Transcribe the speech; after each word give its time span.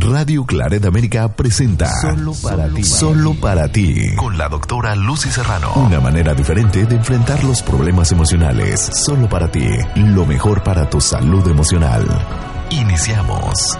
Radio 0.00 0.46
Claret 0.46 0.86
América 0.86 1.28
presenta 1.28 1.86
Solo 2.00 2.32
para 2.42 2.68
ti. 2.68 2.82
Solo 2.82 3.34
para 3.34 3.70
ti. 3.70 4.16
Con 4.16 4.38
la 4.38 4.48
doctora 4.48 4.94
Lucy 4.94 5.30
Serrano. 5.30 5.74
Una 5.76 6.00
manera 6.00 6.34
diferente 6.34 6.86
de 6.86 6.96
enfrentar 6.96 7.44
los 7.44 7.62
problemas 7.62 8.10
emocionales. 8.10 8.80
Solo 8.94 9.28
para 9.28 9.50
ti. 9.50 9.68
Lo 9.96 10.24
mejor 10.24 10.62
para 10.62 10.88
tu 10.88 11.02
salud 11.02 11.46
emocional. 11.46 12.06
Iniciamos. 12.70 13.78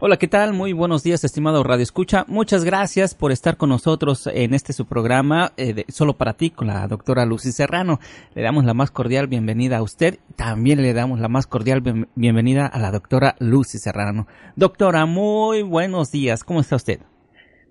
Hola, 0.00 0.16
¿qué 0.16 0.28
tal? 0.28 0.52
Muy 0.52 0.72
buenos 0.72 1.02
días, 1.02 1.24
estimado 1.24 1.64
Radio 1.64 1.82
Escucha. 1.82 2.24
Muchas 2.28 2.64
gracias 2.64 3.16
por 3.16 3.32
estar 3.32 3.56
con 3.56 3.70
nosotros 3.70 4.28
en 4.32 4.54
este 4.54 4.72
su 4.72 4.86
programa 4.86 5.50
eh, 5.56 5.84
Solo 5.88 6.12
para 6.12 6.34
ti 6.34 6.50
con 6.50 6.68
la 6.68 6.86
doctora 6.86 7.26
Lucy 7.26 7.50
Serrano. 7.50 7.98
Le 8.36 8.42
damos 8.42 8.64
la 8.64 8.74
más 8.74 8.92
cordial 8.92 9.26
bienvenida 9.26 9.78
a 9.78 9.82
usted. 9.82 10.20
También 10.36 10.82
le 10.82 10.94
damos 10.94 11.18
la 11.18 11.26
más 11.26 11.48
cordial 11.48 11.82
bienvenida 12.14 12.68
a 12.68 12.78
la 12.78 12.92
doctora 12.92 13.34
Lucy 13.40 13.78
Serrano. 13.78 14.28
Doctora, 14.54 15.04
muy 15.04 15.62
buenos 15.62 16.12
días. 16.12 16.44
¿Cómo 16.44 16.60
está 16.60 16.76
usted? 16.76 17.00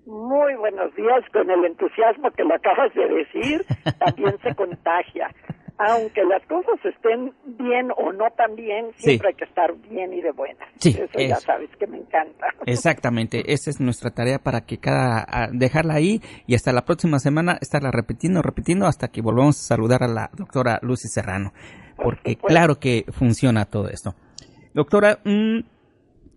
Muy 0.04 0.54
buenos 0.56 0.94
días. 0.96 1.24
Con 1.32 1.50
el 1.50 1.64
entusiasmo 1.64 2.30
que 2.32 2.44
lo 2.44 2.56
acabas 2.56 2.92
de 2.92 3.08
decir, 3.08 3.64
también 3.98 4.36
se 4.42 4.54
contagia 4.54 5.34
aunque 5.78 6.24
las 6.24 6.44
cosas 6.46 6.84
estén 6.84 7.32
bien 7.44 7.90
o 7.96 8.12
no 8.12 8.30
tan 8.36 8.56
bien, 8.56 8.86
siempre 8.96 9.28
hay 9.28 9.34
que 9.34 9.44
estar 9.44 9.72
bien 9.88 10.12
y 10.12 10.20
de 10.20 10.32
buena. 10.32 10.66
Sí, 10.78 10.90
eso, 10.90 11.18
ya 11.18 11.36
sabes 11.36 11.70
que 11.78 11.86
me 11.86 11.98
encanta. 11.98 12.48
Exactamente, 12.66 13.52
esa 13.52 13.70
es 13.70 13.80
nuestra 13.80 14.10
tarea 14.10 14.38
para 14.38 14.62
que 14.62 14.78
cada 14.78 15.48
dejarla 15.52 15.94
ahí 15.94 16.20
y 16.46 16.54
hasta 16.54 16.72
la 16.72 16.84
próxima 16.84 17.18
semana 17.20 17.58
estarla 17.60 17.90
repitiendo, 17.92 18.42
repitiendo 18.42 18.86
hasta 18.86 19.08
que 19.08 19.22
volvamos 19.22 19.56
a 19.58 19.74
saludar 19.74 20.02
a 20.02 20.08
la 20.08 20.30
doctora 20.34 20.80
Lucy 20.82 21.08
Serrano, 21.08 21.52
porque 21.96 22.36
claro 22.36 22.78
que 22.80 23.04
funciona 23.12 23.64
todo 23.64 23.88
esto. 23.88 24.14
Doctora, 24.74 25.20
mm, 25.24 25.58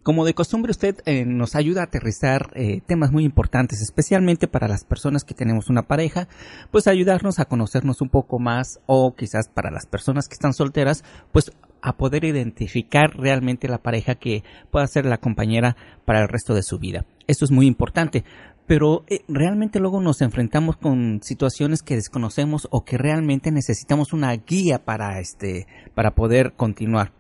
como 0.04 0.26
de 0.26 0.34
costumbre, 0.34 0.72
usted 0.72 0.98
eh, 1.06 1.26
nos 1.26 1.56
ayuda 1.56 1.82
a 1.82 1.86
aterrizar 1.86 2.50
eh, 2.56 2.82
temas 2.86 3.12
muy 3.12 3.24
importantes, 3.24 3.82
especialmente 3.82 4.48
para 4.48 4.68
las 4.68 4.84
personas 4.84 5.24
que 5.24 5.34
tenemos 5.34 5.70
una 5.70 5.84
pareja, 5.84 6.28
pues 6.72 6.88
ayudarnos 6.88 7.40
a 7.40 7.46
conocernos 7.46 8.02
un 8.02 8.10
poco 8.10 8.40
más 8.40 8.80
o 8.88 9.16
quizás 9.16 9.48
para 9.48 9.70
las 9.70 9.86
personas 9.86 10.28
que 10.28 10.34
están 10.34 10.54
solteras, 10.54 11.04
pues 11.32 11.52
a 11.82 11.98
poder 11.98 12.26
identificar 12.26 13.16
realmente 13.16 13.68
la 13.68 13.80
pareja 13.80 14.16
que 14.16 14.44
pueda 14.72 14.88
ser 14.88 15.06
la 15.06 15.18
compañera 15.18 15.76
para 16.06 16.22
el 16.22 16.28
resto 16.28 16.54
de 16.54 16.64
su 16.64 16.80
vida. 16.80 17.06
Esto 17.28 17.46
es 17.46 17.52
muy 17.52 17.68
importante, 17.68 18.24
pero 18.68 19.04
eh, 19.08 19.22
realmente 19.28 19.80
luego 19.80 20.02
nos 20.02 20.22
enfrentamos 20.22 20.78
con 20.78 21.22
situaciones 21.24 21.82
que 21.82 21.96
desconocemos 21.96 22.68
o 22.72 22.86
que 22.86 22.98
realmente 22.98 23.52
necesitamos 23.52 24.14
una 24.14 24.32
guía 24.34 24.84
para 24.84 25.20
este 25.20 25.68
para 25.94 26.16
poder 26.16 26.54
continuar. 26.54 27.12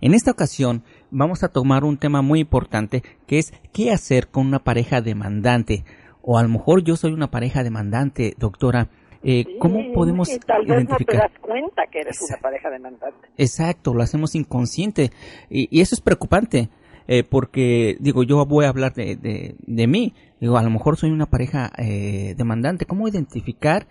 En 0.00 0.14
esta 0.14 0.30
ocasión 0.30 0.82
vamos 1.10 1.42
a 1.42 1.48
tomar 1.48 1.84
un 1.84 1.98
tema 1.98 2.22
muy 2.22 2.40
importante 2.40 3.02
que 3.26 3.38
es 3.38 3.52
qué 3.72 3.90
hacer 3.90 4.28
con 4.28 4.46
una 4.46 4.60
pareja 4.60 5.00
demandante. 5.00 5.84
O 6.22 6.38
a 6.38 6.42
lo 6.42 6.48
mejor 6.48 6.82
yo 6.84 6.96
soy 6.96 7.12
una 7.12 7.30
pareja 7.30 7.62
demandante, 7.62 8.34
doctora. 8.38 8.88
Eh, 9.22 9.58
¿Cómo 9.58 9.92
podemos 9.92 10.28
tal 10.46 10.64
vez 10.64 10.88
No 10.88 10.96
te 10.96 11.16
das 11.16 11.32
cuenta 11.40 11.82
que 11.90 12.00
eres 12.00 12.20
una 12.28 12.38
pareja 12.38 12.70
demandante. 12.70 13.28
Exacto, 13.36 13.94
lo 13.94 14.02
hacemos 14.02 14.34
inconsciente 14.34 15.10
y, 15.50 15.80
eso 15.80 15.94
es 15.94 16.00
preocupante. 16.00 16.68
Eh, 17.10 17.24
porque 17.24 17.96
digo 18.00 18.22
yo 18.22 18.44
voy 18.44 18.66
a 18.66 18.68
hablar 18.68 18.92
de, 18.92 19.16
de, 19.16 19.86
mí 19.86 20.12
digo 20.40 20.58
a 20.58 20.62
lo 20.62 20.68
mejor 20.68 20.98
soy 20.98 21.10
una 21.10 21.24
pareja 21.24 21.72
eh, 21.78 22.34
demandante 22.36 22.84
cómo 22.84 23.08
identificar 23.08 23.86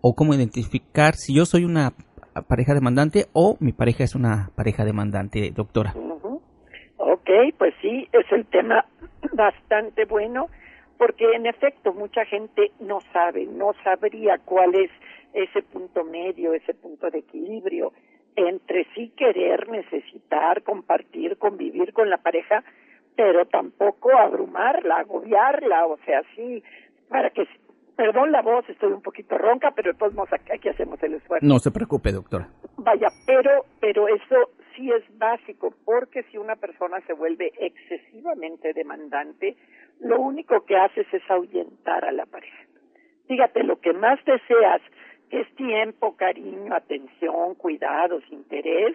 o 0.00 0.14
cómo 0.14 0.32
identificar 0.32 1.14
si 1.14 1.34
yo 1.34 1.44
soy 1.44 1.64
una 1.64 1.92
pareja 2.42 2.74
demandante 2.74 3.26
o 3.32 3.56
mi 3.60 3.72
pareja 3.72 4.04
es 4.04 4.14
una 4.14 4.50
pareja 4.54 4.84
demandante 4.84 5.50
doctora 5.50 5.94
Ok, 6.96 7.30
pues 7.58 7.74
sí, 7.80 8.08
es 8.12 8.30
el 8.32 8.46
tema 8.46 8.84
bastante 9.32 10.04
bueno 10.04 10.48
porque 10.98 11.32
en 11.34 11.46
efecto 11.46 11.92
mucha 11.92 12.24
gente 12.24 12.70
no 12.80 13.00
sabe, 13.12 13.46
no 13.46 13.72
sabría 13.82 14.38
cuál 14.38 14.74
es 14.74 14.90
ese 15.32 15.62
punto 15.62 16.04
medio, 16.04 16.54
ese 16.54 16.74
punto 16.74 17.10
de 17.10 17.18
equilibrio 17.18 17.92
entre 18.36 18.86
sí 18.94 19.12
querer, 19.16 19.68
necesitar, 19.68 20.62
compartir, 20.62 21.36
convivir 21.38 21.92
con 21.92 22.10
la 22.10 22.18
pareja, 22.18 22.64
pero 23.16 23.46
tampoco 23.46 24.16
abrumarla, 24.16 24.98
agobiarla, 24.98 25.86
o 25.86 25.98
sea, 26.04 26.22
sí, 26.34 26.62
para 27.08 27.30
que, 27.30 27.46
perdón 27.96 28.32
la 28.32 28.42
voz, 28.42 28.68
estoy 28.68 28.92
un 28.92 29.02
poquito 29.02 29.38
ronca, 29.38 29.72
pero 29.74 29.92
de 29.92 29.98
todos 29.98 30.14
modos 30.14 30.30
aquí 30.32 30.68
hacemos 30.68 31.02
el 31.02 31.14
esfuerzo. 31.14 31.46
No 31.46 31.58
se 31.58 31.70
preocupe, 31.70 32.12
doctora. 32.12 32.48
Vaya, 32.76 33.08
pero, 33.26 33.64
pero 33.80 34.08
eso 34.08 34.50
sí 34.74 34.90
es 34.90 35.02
básico, 35.18 35.74
porque 35.84 36.24
si 36.24 36.38
una 36.38 36.56
persona 36.56 37.00
se 37.06 37.12
vuelve 37.12 37.52
excesivamente 37.58 38.72
demandante, 38.72 39.56
lo 40.00 40.20
único 40.20 40.64
que 40.64 40.76
haces 40.76 41.06
es 41.12 41.22
ahuyentar 41.30 42.04
a 42.04 42.12
la 42.12 42.26
pareja. 42.26 42.64
Fíjate, 43.26 43.62
lo 43.62 43.80
que 43.80 43.92
más 43.92 44.22
deseas, 44.24 44.82
es 45.30 45.52
tiempo, 45.56 46.16
cariño, 46.16 46.74
atención, 46.74 47.54
cuidados, 47.56 48.22
interés, 48.30 48.94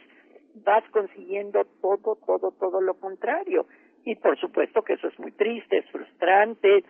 vas 0.63 0.83
consiguiendo 0.91 1.65
todo, 1.81 2.17
todo, 2.25 2.51
todo 2.51 2.81
lo 2.81 2.93
contrario. 2.93 3.65
Y 4.05 4.15
por 4.15 4.39
supuesto 4.39 4.81
que 4.83 4.93
eso 4.93 5.07
es 5.07 5.19
muy 5.19 5.31
triste, 5.31 5.79
es 5.79 5.89
frustrante, 5.91 6.83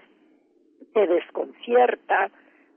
te 0.99 1.13
desconcierta, 1.13 2.29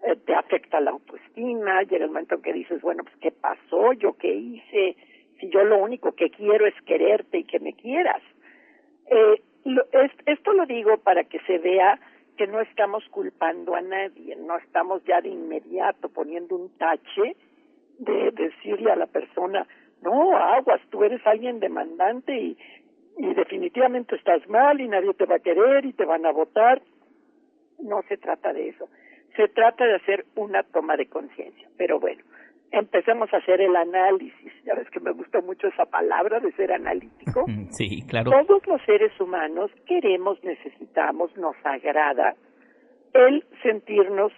eh, 0.04 0.16
te 0.24 0.34
afecta 0.34 0.80
la 0.80 0.92
autoestima, 0.92 1.82
llega 1.82 2.04
el 2.04 2.10
momento 2.10 2.36
en 2.36 2.42
que 2.42 2.52
dices, 2.52 2.80
bueno, 2.82 3.02
pues 3.02 3.16
¿qué 3.20 3.32
pasó? 3.32 3.92
¿Yo 3.94 4.16
qué 4.16 4.32
hice? 4.32 4.96
si 5.40 5.50
yo 5.50 5.64
lo 5.64 5.78
único 5.78 6.12
que 6.12 6.30
quiero 6.30 6.66
es 6.66 6.74
quererte 6.86 7.38
y 7.38 7.44
que 7.44 7.58
me 7.58 7.72
quieras. 7.72 8.22
Eh, 9.06 9.42
esto 10.26 10.52
lo 10.52 10.66
digo 10.66 10.98
para 10.98 11.24
que 11.24 11.40
se 11.40 11.58
vea 11.58 11.98
que 12.36 12.46
no 12.46 12.60
estamos 12.60 13.04
culpando 13.10 13.74
a 13.74 13.80
nadie, 13.80 14.36
no 14.36 14.56
estamos 14.58 15.02
ya 15.04 15.20
de 15.20 15.30
inmediato 15.30 16.08
poniendo 16.10 16.54
un 16.54 16.70
tache 16.78 17.34
de 17.98 18.30
decirle 18.30 18.92
a 18.92 18.96
la 18.96 19.06
persona, 19.06 19.66
no, 20.00 20.36
aguas, 20.36 20.80
tú 20.90 21.02
eres 21.02 21.20
alguien 21.26 21.58
demandante 21.58 22.36
y 22.36 22.56
definitivamente 23.34 24.14
estás 24.14 24.48
mal 24.48 24.80
y 24.80 24.86
nadie 24.86 25.12
te 25.14 25.26
va 25.26 25.36
a 25.36 25.40
querer 25.40 25.84
y 25.84 25.92
te 25.92 26.04
van 26.04 26.24
a 26.24 26.30
votar. 26.30 26.82
No 27.82 28.02
se 28.08 28.16
trata 28.16 28.52
de 28.52 28.68
eso. 28.68 28.88
Se 29.36 29.48
trata 29.48 29.84
de 29.84 29.96
hacer 29.96 30.24
una 30.36 30.62
toma 30.62 30.96
de 30.96 31.06
conciencia. 31.06 31.68
Pero 31.76 31.98
bueno, 31.98 32.22
empecemos 32.70 33.32
a 33.32 33.38
hacer 33.38 33.60
el 33.60 33.76
análisis. 33.76 34.52
Ya 34.64 34.74
ves 34.74 34.88
que 34.90 35.00
me 35.00 35.12
gusta 35.12 35.40
mucho 35.40 35.68
esa 35.68 35.86
palabra 35.86 36.40
de 36.40 36.52
ser 36.52 36.72
analítico. 36.72 37.44
Sí, 37.72 38.02
claro. 38.06 38.30
Todos 38.30 38.66
los 38.66 38.82
seres 38.82 39.18
humanos 39.18 39.70
queremos, 39.86 40.42
necesitamos, 40.44 41.34
nos 41.38 41.56
agrada 41.64 42.34
el 43.14 43.44
sentirnos 43.62 44.30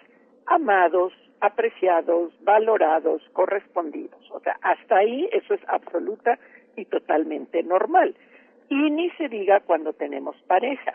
amados, 0.46 1.12
apreciados, 1.40 2.32
valorados, 2.44 3.22
correspondidos. 3.32 4.20
O 4.30 4.38
sea, 4.38 4.56
hasta 4.62 4.98
ahí 4.98 5.28
eso 5.32 5.54
es 5.54 5.60
absoluta 5.66 6.38
y 6.76 6.84
totalmente 6.84 7.64
normal. 7.64 8.14
Y 8.68 8.90
ni 8.90 9.10
se 9.10 9.28
diga 9.28 9.60
cuando 9.60 9.92
tenemos 9.94 10.36
pareja. 10.46 10.94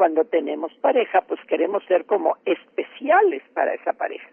Cuando 0.00 0.24
tenemos 0.24 0.72
pareja, 0.80 1.20
pues 1.28 1.38
queremos 1.46 1.84
ser 1.84 2.06
como 2.06 2.38
especiales 2.46 3.42
para 3.52 3.74
esa 3.74 3.92
pareja 3.92 4.26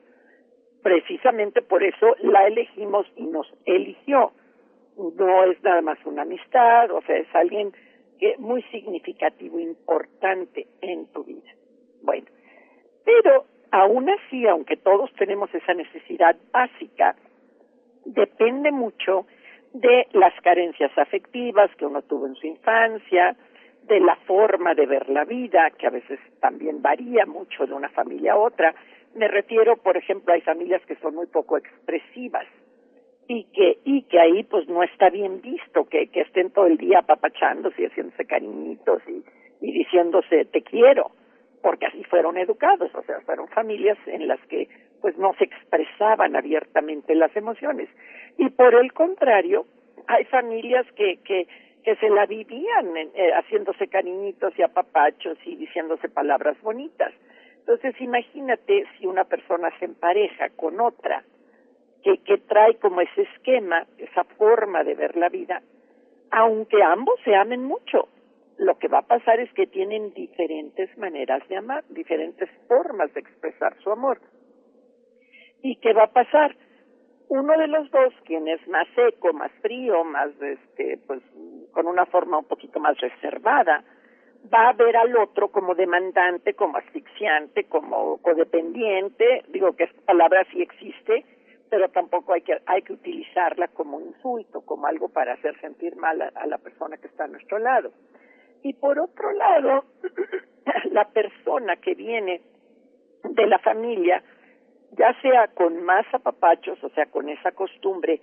precisamente 0.81 1.61
por 1.61 1.83
eso 1.83 2.15
la 2.21 2.47
elegimos 2.47 3.05
y 3.17 3.25
nos 3.25 3.45
eligió. 3.65 4.31
No 4.95 5.43
es 5.43 5.61
nada 5.61 5.81
más 5.81 5.97
una 6.05 6.21
amistad, 6.21 6.89
o 6.91 7.01
sea, 7.01 7.17
es 7.17 7.27
alguien 7.35 7.73
que 8.17 8.37
muy 8.37 8.63
significativo, 8.71 9.59
importante 9.59 10.67
en 10.79 11.07
tu 11.07 11.25
vida. 11.25 11.51
Bueno, 12.01 12.27
pero 13.03 13.43
aún 13.71 14.09
así, 14.09 14.47
aunque 14.47 14.77
todos 14.77 15.11
tenemos 15.15 15.53
esa 15.53 15.73
necesidad 15.73 16.37
básica, 16.53 17.17
depende 18.05 18.71
mucho 18.71 19.25
de 19.73 20.07
las 20.13 20.33
carencias 20.39 20.97
afectivas 20.97 21.69
que 21.75 21.85
uno 21.85 22.01
tuvo 22.03 22.27
en 22.27 22.35
su 22.35 22.47
infancia, 22.47 23.35
de 23.87 23.99
la 23.99 24.15
forma 24.27 24.73
de 24.75 24.85
ver 24.85 25.09
la 25.09 25.23
vida, 25.23 25.71
que 25.77 25.87
a 25.87 25.91
veces 25.91 26.19
también 26.39 26.81
varía 26.81 27.25
mucho 27.25 27.65
de 27.65 27.73
una 27.73 27.89
familia 27.89 28.33
a 28.33 28.37
otra, 28.37 28.75
me 29.15 29.27
refiero, 29.27 29.77
por 29.77 29.97
ejemplo, 29.97 30.33
hay 30.33 30.41
familias 30.41 30.81
que 30.85 30.95
son 30.97 31.15
muy 31.15 31.27
poco 31.27 31.57
expresivas 31.57 32.45
y 33.27 33.45
que 33.45 33.79
y 33.83 34.03
que 34.03 34.19
ahí 34.19 34.43
pues 34.43 34.67
no 34.69 34.83
está 34.83 35.09
bien 35.09 35.41
visto 35.41 35.85
que, 35.85 36.07
que 36.07 36.21
estén 36.21 36.51
todo 36.51 36.67
el 36.67 36.77
día 36.77 36.99
apapachándose 36.99 37.81
y 37.81 37.85
haciéndose 37.85 38.25
cariñitos 38.25 39.01
y, 39.07 39.23
y 39.59 39.71
diciéndose 39.71 40.45
te 40.45 40.61
quiero 40.61 41.11
porque 41.61 41.87
así 41.87 42.03
fueron 42.05 42.37
educados. 42.37 42.93
O 42.95 43.01
sea 43.03 43.19
fueron 43.21 43.47
familias 43.49 43.97
en 44.05 44.27
las 44.27 44.39
que 44.47 44.69
pues 45.01 45.17
no 45.17 45.33
se 45.37 45.43
expresaban 45.43 46.35
abiertamente 46.35 47.15
las 47.15 47.35
emociones. 47.35 47.89
Y 48.37 48.49
por 48.49 48.75
el 48.75 48.93
contrario 48.93 49.65
hay 50.07 50.23
familias 50.25 50.85
que 50.95 51.17
que 51.25 51.47
que 51.87 51.95
se 51.95 52.09
la 52.09 52.25
vivían 52.25 52.97
eh, 52.97 53.31
haciéndose 53.31 53.87
cariñitos 53.87 54.51
y 54.59 54.61
apapachos 54.61 55.37
y 55.45 55.55
diciéndose 55.55 56.09
palabras 56.09 56.61
bonitas 56.61 57.13
entonces 57.67 57.99
imagínate 57.99 58.85
si 58.97 59.05
una 59.05 59.25
persona 59.25 59.69
se 59.77 59.83
empareja 59.83 60.47
con 60.55 60.79
otra 60.79 61.25
que, 62.01 62.19
que 62.19 62.37
trae 62.37 62.75
como 62.75 63.01
ese 63.01 63.23
esquema, 63.23 63.85
esa 63.97 64.23
forma 64.23 64.85
de 64.85 64.95
ver 64.95 65.17
la 65.17 65.27
vida, 65.27 65.61
aunque 66.31 66.81
ambos 66.81 67.19
se 67.25 67.35
amen 67.35 67.65
mucho, 67.65 68.07
lo 68.57 68.79
que 68.79 68.87
va 68.87 68.99
a 68.99 69.07
pasar 69.07 69.41
es 69.41 69.51
que 69.51 69.67
tienen 69.67 70.13
diferentes 70.13 70.97
maneras 70.97 71.45
de 71.49 71.57
amar, 71.57 71.83
diferentes 71.89 72.49
formas 72.69 73.13
de 73.13 73.19
expresar 73.19 73.75
su 73.83 73.91
amor. 73.91 74.21
¿Y 75.61 75.75
qué 75.75 75.91
va 75.91 76.05
a 76.05 76.13
pasar? 76.13 76.55
Uno 77.27 77.57
de 77.57 77.67
los 77.67 77.91
dos, 77.91 78.13
quien 78.23 78.47
es 78.47 78.65
más 78.69 78.87
seco, 78.95 79.33
más 79.33 79.51
frío, 79.61 80.05
más, 80.05 80.29
este, 80.41 80.97
pues, 81.05 81.21
con 81.77 81.85
una 81.85 82.07
forma 82.07 82.39
un 82.39 82.45
poquito 82.45 82.79
más 82.79 82.97
reservada, 82.99 83.83
va 84.51 84.69
a 84.69 84.73
ver 84.73 84.97
al 84.97 85.15
otro 85.15 85.49
como 85.49 85.75
demandante, 85.75 86.55
como 86.55 86.79
asfixiante, 86.79 87.65
como 87.65 88.17
codependiente, 88.17 89.43
digo 89.49 89.75
que 89.75 89.83
esta 89.83 90.01
palabra 90.01 90.43
sí 90.51 90.59
existe, 90.59 91.23
pero 91.69 91.89
tampoco 91.89 92.33
hay 92.33 92.41
que, 92.41 92.57
hay 92.65 92.81
que 92.81 92.93
utilizarla 92.93 93.67
como 93.67 94.01
insulto, 94.01 94.61
como 94.61 94.87
algo 94.87 95.09
para 95.09 95.33
hacer 95.33 95.55
sentir 95.61 95.95
mal 95.97 96.19
a, 96.19 96.47
la 96.47 96.57
persona 96.57 96.97
que 96.97 97.05
está 97.05 97.25
a 97.25 97.27
nuestro 97.27 97.59
lado. 97.59 97.91
Y 98.63 98.73
por 98.73 98.97
otro 98.97 99.31
lado, 99.33 99.85
la 100.89 101.07
persona 101.09 101.75
que 101.75 101.93
viene 101.93 102.41
de 103.21 103.45
la 103.45 103.59
familia, 103.59 104.23
ya 104.93 105.13
sea 105.21 105.49
con 105.49 105.83
más 105.83 106.07
apapachos, 106.11 106.83
o 106.83 106.89
sea, 106.89 107.05
con 107.05 107.29
esa 107.29 107.51
costumbre, 107.51 108.19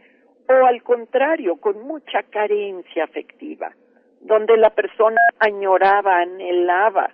o 0.49 0.67
al 0.67 0.83
contrario, 0.83 1.57
con 1.57 1.83
mucha 1.83 2.23
carencia 2.25 3.05
afectiva, 3.05 3.73
donde 4.21 4.57
la 4.57 4.71
persona 4.71 5.21
añoraba, 5.39 6.19
anhelaba 6.19 7.11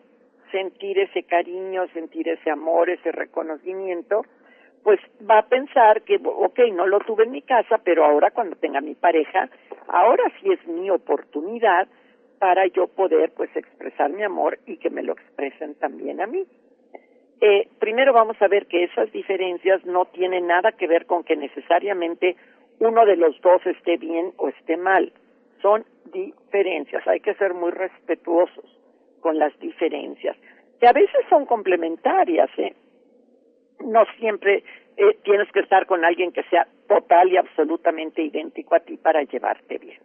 sentir 0.50 0.98
ese 0.98 1.22
cariño, 1.22 1.86
sentir 1.92 2.28
ese 2.28 2.50
amor, 2.50 2.90
ese 2.90 3.12
reconocimiento, 3.12 4.22
pues 4.82 4.98
va 5.28 5.38
a 5.38 5.46
pensar 5.46 6.02
que, 6.02 6.18
ok, 6.22 6.58
no 6.72 6.86
lo 6.86 7.00
tuve 7.00 7.24
en 7.24 7.32
mi 7.32 7.42
casa, 7.42 7.78
pero 7.84 8.04
ahora 8.04 8.30
cuando 8.30 8.56
tenga 8.56 8.80
mi 8.80 8.94
pareja, 8.94 9.48
ahora 9.88 10.24
sí 10.40 10.50
es 10.52 10.66
mi 10.66 10.90
oportunidad 10.90 11.86
para 12.38 12.66
yo 12.66 12.88
poder 12.88 13.32
pues 13.36 13.54
expresar 13.54 14.10
mi 14.10 14.22
amor 14.22 14.58
y 14.66 14.78
que 14.78 14.90
me 14.90 15.02
lo 15.02 15.12
expresen 15.12 15.74
también 15.74 16.20
a 16.20 16.26
mí. 16.26 16.46
Eh, 17.42 17.68
primero 17.78 18.12
vamos 18.12 18.40
a 18.40 18.48
ver 18.48 18.66
que 18.66 18.84
esas 18.84 19.10
diferencias 19.12 19.84
no 19.84 20.06
tienen 20.06 20.46
nada 20.46 20.72
que 20.72 20.86
ver 20.86 21.06
con 21.06 21.24
que 21.24 21.36
necesariamente 21.36 22.36
uno 22.80 23.06
de 23.06 23.16
los 23.16 23.40
dos 23.40 23.64
esté 23.66 23.96
bien 23.96 24.32
o 24.36 24.48
esté 24.48 24.76
mal. 24.76 25.12
Son 25.62 25.84
diferencias. 26.12 27.06
Hay 27.06 27.20
que 27.20 27.34
ser 27.34 27.54
muy 27.54 27.70
respetuosos 27.70 28.64
con 29.20 29.38
las 29.38 29.56
diferencias, 29.60 30.36
que 30.80 30.86
a 30.86 30.92
veces 30.92 31.20
son 31.28 31.44
complementarias, 31.44 32.50
¿eh? 32.56 32.74
no 33.84 34.04
siempre 34.18 34.64
eh, 34.96 35.18
tienes 35.22 35.50
que 35.52 35.60
estar 35.60 35.86
con 35.86 36.04
alguien 36.04 36.32
que 36.32 36.42
sea 36.44 36.66
total 36.88 37.30
y 37.30 37.36
absolutamente 37.36 38.22
idéntico 38.22 38.74
a 38.74 38.80
ti 38.80 38.96
para 38.96 39.22
llevarte 39.22 39.78
bien. 39.78 39.98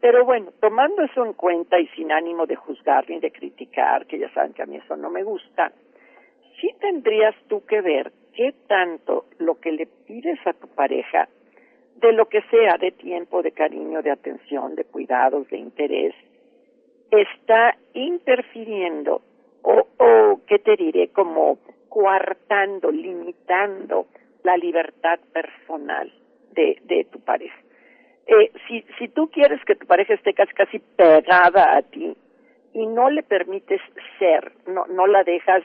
Pero 0.00 0.24
bueno, 0.24 0.52
tomando 0.60 1.02
eso 1.02 1.24
en 1.24 1.32
cuenta 1.32 1.78
y 1.80 1.88
sin 1.88 2.12
ánimo 2.12 2.46
de 2.46 2.54
juzgar 2.54 3.08
ni 3.10 3.18
de 3.18 3.32
criticar, 3.32 4.06
que 4.06 4.18
ya 4.18 4.32
saben 4.32 4.52
que 4.52 4.62
a 4.62 4.66
mí 4.66 4.76
eso 4.76 4.96
no 4.96 5.10
me 5.10 5.24
gusta, 5.24 5.72
sí 6.60 6.70
tendrías 6.80 7.34
tú 7.48 7.66
que 7.66 7.80
ver 7.80 8.12
qué 8.34 8.54
tanto 8.68 9.26
lo 9.38 9.60
que 9.60 9.72
le 9.72 9.86
pides 9.86 10.38
a 10.46 10.52
tu 10.52 10.68
pareja, 10.68 11.28
de 12.00 12.12
lo 12.12 12.28
que 12.28 12.42
sea, 12.50 12.76
de 12.78 12.92
tiempo, 12.92 13.42
de 13.42 13.52
cariño, 13.52 14.02
de 14.02 14.10
atención, 14.10 14.74
de 14.74 14.84
cuidados, 14.84 15.48
de 15.48 15.58
interés, 15.58 16.14
está 17.10 17.76
interfiriendo 17.94 19.22
o, 19.62 19.86
o 19.98 20.40
¿qué 20.46 20.58
te 20.58 20.76
diré? 20.76 21.08
Como 21.08 21.58
coartando, 21.88 22.90
limitando 22.90 24.06
la 24.44 24.56
libertad 24.56 25.18
personal 25.32 26.12
de, 26.52 26.78
de 26.84 27.04
tu 27.04 27.20
pareja. 27.20 27.58
Eh, 28.26 28.52
si, 28.66 28.84
si 28.98 29.08
tú 29.08 29.28
quieres 29.30 29.62
que 29.64 29.74
tu 29.74 29.86
pareja 29.86 30.14
esté 30.14 30.34
casi, 30.34 30.52
casi 30.52 30.78
pegada 30.78 31.76
a 31.76 31.82
ti 31.82 32.14
y 32.74 32.86
no 32.86 33.10
le 33.10 33.22
permites 33.22 33.80
ser, 34.18 34.52
no, 34.66 34.86
no 34.86 35.06
la 35.06 35.24
dejas 35.24 35.62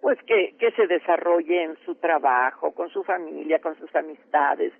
pues 0.00 0.18
que, 0.22 0.54
que 0.58 0.72
se 0.72 0.86
desarrolle 0.86 1.62
en 1.62 1.76
su 1.84 1.94
trabajo, 1.94 2.72
con 2.72 2.88
su 2.88 3.04
familia, 3.04 3.60
con 3.60 3.76
sus 3.78 3.94
amistades, 3.94 4.72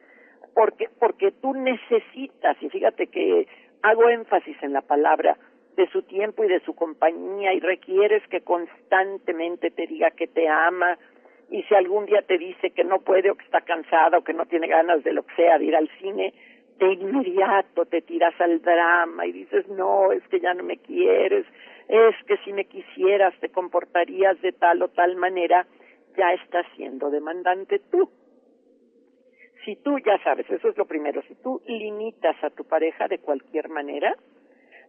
porque, 0.55 0.89
porque 0.99 1.33
tú 1.33 1.55
necesitas, 1.55 2.57
y 2.63 2.69
fíjate 2.69 3.07
que 3.07 3.47
hago 3.83 4.09
énfasis 4.09 4.57
en 4.63 4.73
la 4.73 4.83
palabra, 4.83 5.37
de 5.77 5.89
su 5.89 6.03
tiempo 6.03 6.45
y 6.45 6.49
de 6.49 6.61
su 6.61 6.75
compañía 6.75 7.55
y 7.55 7.61
requieres 7.61 8.23
que 8.29 8.43
constantemente 8.43 9.71
te 9.71 9.87
diga 9.87 10.11
que 10.11 10.27
te 10.27 10.49
ama 10.49 10.99
y 11.51 11.63
si 11.65 11.75
algún 11.75 12.07
día 12.07 12.23
te 12.23 12.39
dice 12.39 12.71
que 12.71 12.85
no 12.85 13.01
puede 13.01 13.31
o 13.31 13.35
que 13.35 13.45
está 13.45 13.63
cansada 13.63 14.19
o 14.19 14.25
que 14.25 14.35
no 14.35 14.47
tiene 14.47 14.69
ganas 14.69 15.03
de 15.03 15.13
lo 15.13 15.23
que 15.23 15.35
sea 15.37 15.59
de 15.59 15.65
ir 15.65 15.77
al 15.77 15.89
cine, 15.99 16.35
de 16.79 16.93
inmediato 16.93 17.87
te 17.87 18.03
tiras 18.03 18.39
al 18.41 18.61
drama 18.63 19.27
y 19.27 19.33
dices, 19.33 19.69
no, 19.69 20.13
es 20.13 20.23
que 20.29 20.41
ya 20.41 20.55
no 20.55 20.63
me 20.63 20.79
quieres, 20.79 21.47
es 21.89 22.15
que 22.27 22.37
si 22.45 22.53
me 22.53 22.67
quisieras 22.67 23.35
te 23.41 23.49
comportarías 23.49 24.41
de 24.43 24.53
tal 24.53 24.83
o 24.83 24.89
tal 24.89 25.17
manera, 25.17 25.67
ya 26.17 26.33
estás 26.35 26.67
siendo 26.77 27.11
demandante 27.11 27.81
tú. 27.91 28.11
Si 29.71 29.77
tú, 29.77 30.01
ya 30.01 30.19
sabes, 30.25 30.51
eso 30.51 30.69
es 30.69 30.77
lo 30.77 30.85
primero, 30.85 31.23
si 31.29 31.37
tú 31.37 31.63
limitas 31.65 32.35
a 32.43 32.51
tu 32.51 32.65
pareja 32.65 33.07
de 33.07 33.19
cualquier 33.19 33.69
manera, 33.69 34.17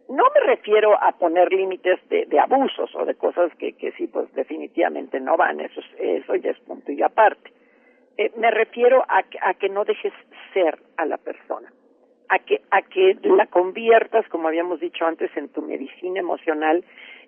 no 0.08 0.24
me 0.34 0.40
refiero 0.40 1.00
a 1.00 1.12
poner 1.12 1.52
límites 1.52 2.00
de, 2.08 2.26
de 2.26 2.40
abusos 2.40 2.92
o 2.96 3.04
de 3.04 3.14
cosas 3.14 3.54
que, 3.58 3.74
que 3.74 3.92
sí, 3.92 4.08
pues 4.08 4.34
definitivamente 4.34 5.20
no 5.20 5.36
van, 5.36 5.60
eso, 5.60 5.80
eso 6.00 6.34
ya 6.34 6.50
es 6.50 6.58
punto 6.66 6.90
y 6.90 7.00
aparte. 7.00 7.52
Eh, 8.16 8.32
me 8.36 8.50
refiero 8.50 9.04
a, 9.06 9.22
a 9.42 9.54
que 9.54 9.68
no 9.68 9.84
dejes 9.84 10.12
ser 10.52 10.80
a 10.96 11.06
la 11.06 11.18
persona, 11.18 11.72
a 12.28 12.40
que, 12.40 12.62
a 12.72 12.82
que 12.82 13.16
la 13.22 13.46
conviertas, 13.46 14.26
como 14.30 14.48
habíamos 14.48 14.80
dicho 14.80 15.06
antes, 15.06 15.30
en 15.36 15.48
tu 15.50 15.62
medicina 15.62 16.18
emocional 16.18 16.84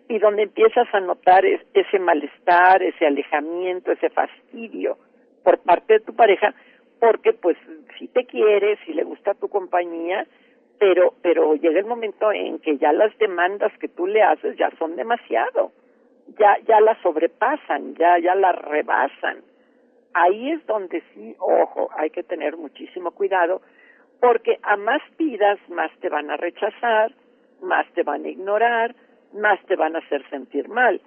y 0.08 0.18
donde 0.18 0.42
empiezas 0.42 0.92
a 0.92 0.98
notar 0.98 1.44
ese 1.44 2.00
malestar, 2.00 2.82
ese 2.82 3.06
alejamiento, 3.06 3.92
ese 3.92 4.10
fastidio 4.10 4.98
por 5.44 5.60
parte 5.60 5.92
de 5.92 6.00
tu 6.00 6.16
pareja, 6.16 6.52
porque 7.04 7.34
pues 7.34 7.58
si 7.98 8.08
te 8.08 8.24
quiere, 8.24 8.78
si 8.86 8.94
le 8.94 9.04
gusta 9.04 9.34
tu 9.34 9.48
compañía, 9.48 10.26
pero 10.78 11.12
pero 11.20 11.54
llega 11.54 11.78
el 11.78 11.84
momento 11.84 12.32
en 12.32 12.58
que 12.60 12.78
ya 12.78 12.94
las 12.94 13.16
demandas 13.18 13.76
que 13.78 13.88
tú 13.88 14.06
le 14.06 14.22
haces 14.22 14.56
ya 14.56 14.70
son 14.78 14.96
demasiado. 14.96 15.72
Ya 16.38 16.56
ya 16.66 16.80
la 16.80 17.00
sobrepasan 17.02 17.94
ya 17.96 18.18
ya 18.18 18.34
la 18.34 18.52
rebasan. 18.52 19.42
Ahí 20.14 20.52
es 20.52 20.66
donde 20.66 21.02
sí 21.12 21.36
ojo 21.38 21.90
hay 21.94 22.08
que 22.08 22.22
tener 22.22 22.56
muchísimo 22.56 23.10
cuidado 23.10 23.60
porque 24.18 24.58
a 24.62 24.78
más 24.78 25.02
pidas 25.18 25.58
más 25.68 25.90
te 26.00 26.08
van 26.08 26.30
a 26.30 26.38
rechazar 26.38 27.12
más 27.60 27.86
te 27.92 28.02
van 28.02 28.24
a 28.24 28.28
ignorar 28.28 28.94
más 29.34 29.60
te 29.66 29.76
van 29.76 29.94
a 29.94 29.98
hacer 29.98 30.26
sentir 30.30 30.70
mal. 30.70 31.02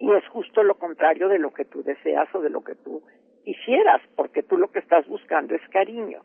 Y 0.00 0.12
es 0.12 0.28
justo 0.28 0.62
lo 0.62 0.74
contrario 0.74 1.28
de 1.28 1.38
lo 1.38 1.50
que 1.54 1.64
tú 1.64 1.82
deseas 1.82 2.28
o 2.34 2.40
de 2.40 2.50
lo 2.50 2.62
que 2.62 2.74
tú 2.74 3.02
quisieras 3.48 4.02
porque 4.14 4.42
tú 4.42 4.58
lo 4.58 4.70
que 4.70 4.80
estás 4.80 5.06
buscando 5.08 5.54
es 5.54 5.66
cariño 5.70 6.20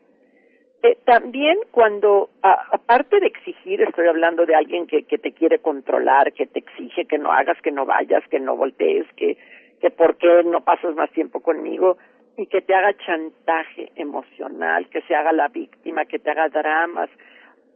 eh, 0.84 0.98
también 1.06 1.56
cuando, 1.70 2.28
aparte 2.42 3.18
de 3.18 3.28
exigir, 3.28 3.80
estoy 3.80 4.06
hablando 4.06 4.44
de 4.44 4.54
alguien 4.54 4.86
que, 4.86 5.04
que 5.04 5.16
te 5.16 5.32
quiere 5.32 5.60
controlar, 5.60 6.34
que 6.34 6.46
te 6.46 6.58
exige 6.58 7.06
que 7.06 7.16
no 7.16 7.32
hagas, 7.32 7.58
que 7.62 7.72
no 7.72 7.86
vayas, 7.86 8.22
que 8.28 8.38
no 8.38 8.54
voltees, 8.54 9.06
que, 9.16 9.38
que 9.80 9.90
por 9.90 10.18
qué 10.18 10.42
no 10.44 10.60
pasas 10.60 10.94
más 10.94 11.10
tiempo 11.12 11.40
conmigo 11.40 11.96
y 12.36 12.48
que 12.48 12.60
te 12.60 12.74
haga 12.74 12.92
chantaje 12.98 13.92
emocional, 13.96 14.86
que 14.90 15.00
se 15.02 15.14
haga 15.14 15.32
la 15.32 15.48
víctima, 15.48 16.04
que 16.04 16.18
te 16.18 16.30
haga 16.30 16.50
dramas. 16.50 17.08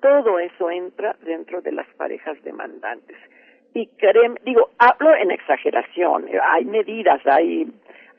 Todo 0.02 0.38
eso 0.38 0.70
entra 0.70 1.16
dentro 1.22 1.62
de 1.62 1.72
las 1.72 1.88
parejas 1.96 2.36
demandantes. 2.42 3.16
Y 3.72 3.86
créeme, 3.86 4.38
digo, 4.44 4.68
hablo 4.76 5.14
en 5.14 5.30
exageración, 5.30 6.26
hay 6.42 6.66
medidas, 6.66 7.26
hay, 7.26 7.72